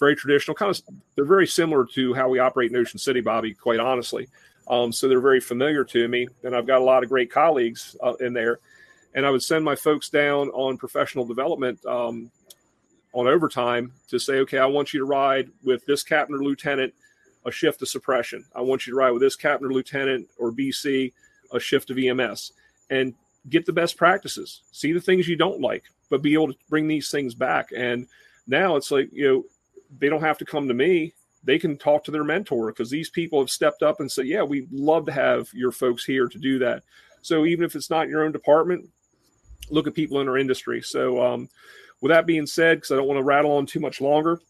[0.00, 0.80] Very traditional kind of
[1.14, 4.28] they're very similar to how we operate in ocean city bobby quite honestly
[4.68, 7.96] um, so they're very familiar to me, and I've got a lot of great colleagues
[8.02, 8.60] uh, in there.
[9.14, 12.30] And I would send my folks down on professional development um,
[13.12, 16.92] on overtime to say, okay, I want you to ride with this captain or lieutenant
[17.46, 18.44] a shift of suppression.
[18.54, 21.12] I want you to ride with this captain or lieutenant or BC
[21.52, 22.52] a shift of EMS,
[22.90, 23.14] and
[23.48, 24.62] get the best practices.
[24.72, 27.68] See the things you don't like, but be able to bring these things back.
[27.76, 28.08] And
[28.46, 29.44] now it's like you know
[29.98, 31.12] they don't have to come to me
[31.44, 34.42] they can talk to their mentor because these people have stepped up and said, "Yeah,
[34.42, 36.82] we'd love to have your folks here to do that."
[37.22, 38.88] So even if it's not your own department,
[39.70, 40.82] look at people in our industry.
[40.82, 41.48] So, um,
[42.00, 44.40] with that being said, because I don't want to rattle on too much longer,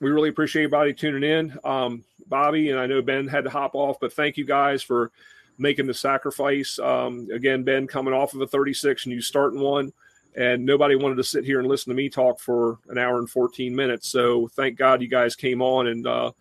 [0.00, 1.58] we really appreciate everybody tuning in.
[1.62, 5.10] Um, Bobby and I know Ben had to hop off, but thank you guys for
[5.58, 6.78] making the sacrifice.
[6.78, 9.92] Um, again, Ben coming off of a 36 and you starting one,
[10.36, 13.28] and nobody wanted to sit here and listen to me talk for an hour and
[13.28, 14.08] 14 minutes.
[14.08, 16.32] So thank God you guys came on and uh,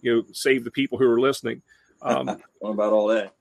[0.00, 1.62] you know saved the people who are listening.
[2.02, 2.26] Um,
[2.58, 3.34] what about all that?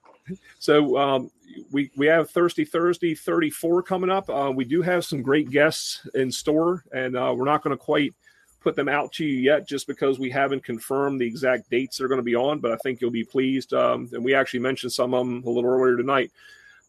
[0.60, 1.32] So um,
[1.72, 4.30] we we have Thirsty Thursday 34 coming up.
[4.30, 7.84] Uh, we do have some great guests in store, and uh, we're not going to
[7.84, 8.14] quite
[8.61, 12.07] put them out to you yet, just because we haven't confirmed the exact dates they're
[12.07, 12.60] going to be on.
[12.60, 13.73] But I think you'll be pleased.
[13.73, 16.32] Um, and we actually mentioned some of them a little earlier tonight.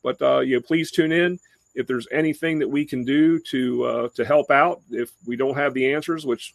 [0.03, 1.39] But uh, you know, please tune in.
[1.77, 5.57] If there's anything that we can do to uh, to help out, if we don't
[5.57, 6.55] have the answers, which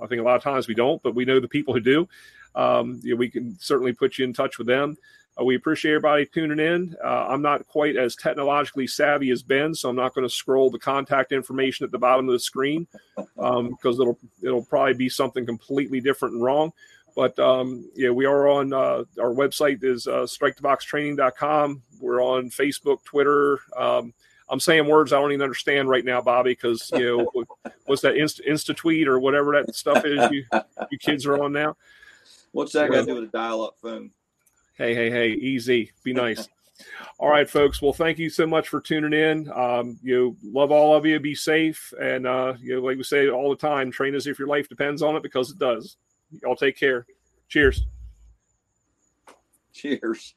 [0.00, 2.08] I think a lot of times we don't, but we know the people who do,
[2.54, 4.96] um, we can certainly put you in touch with them.
[5.40, 6.96] Uh, we appreciate everybody tuning in.
[7.02, 10.70] Uh, I'm not quite as technologically savvy as Ben, so I'm not going to scroll
[10.70, 15.08] the contact information at the bottom of the screen because um, it'll it'll probably be
[15.08, 16.72] something completely different and wrong.
[17.14, 21.82] But um, yeah, we are on uh, our website is uh, striketheboxtraining.com.
[22.00, 23.58] We're on Facebook, Twitter.
[23.76, 24.14] Um,
[24.50, 27.44] I'm saying words I don't even understand right now, Bobby, because you know
[27.86, 30.44] what's that Insta, Insta tweet or whatever that stuff is you
[30.90, 31.76] you kids are on now.
[32.52, 34.10] What's that got to do with a dial-up phone?
[34.74, 35.92] Hey, hey, hey, easy.
[36.02, 36.48] Be nice.
[37.18, 37.80] all right, folks.
[37.80, 39.50] Well, thank you so much for tuning in.
[39.52, 41.20] Um, you know, love all of you.
[41.20, 44.38] Be safe, and uh, you know, like we say all the time, train as if
[44.38, 45.96] your life depends on it because it does.
[46.42, 47.06] Y'all take care.
[47.48, 47.86] Cheers.
[49.72, 50.34] Cheers.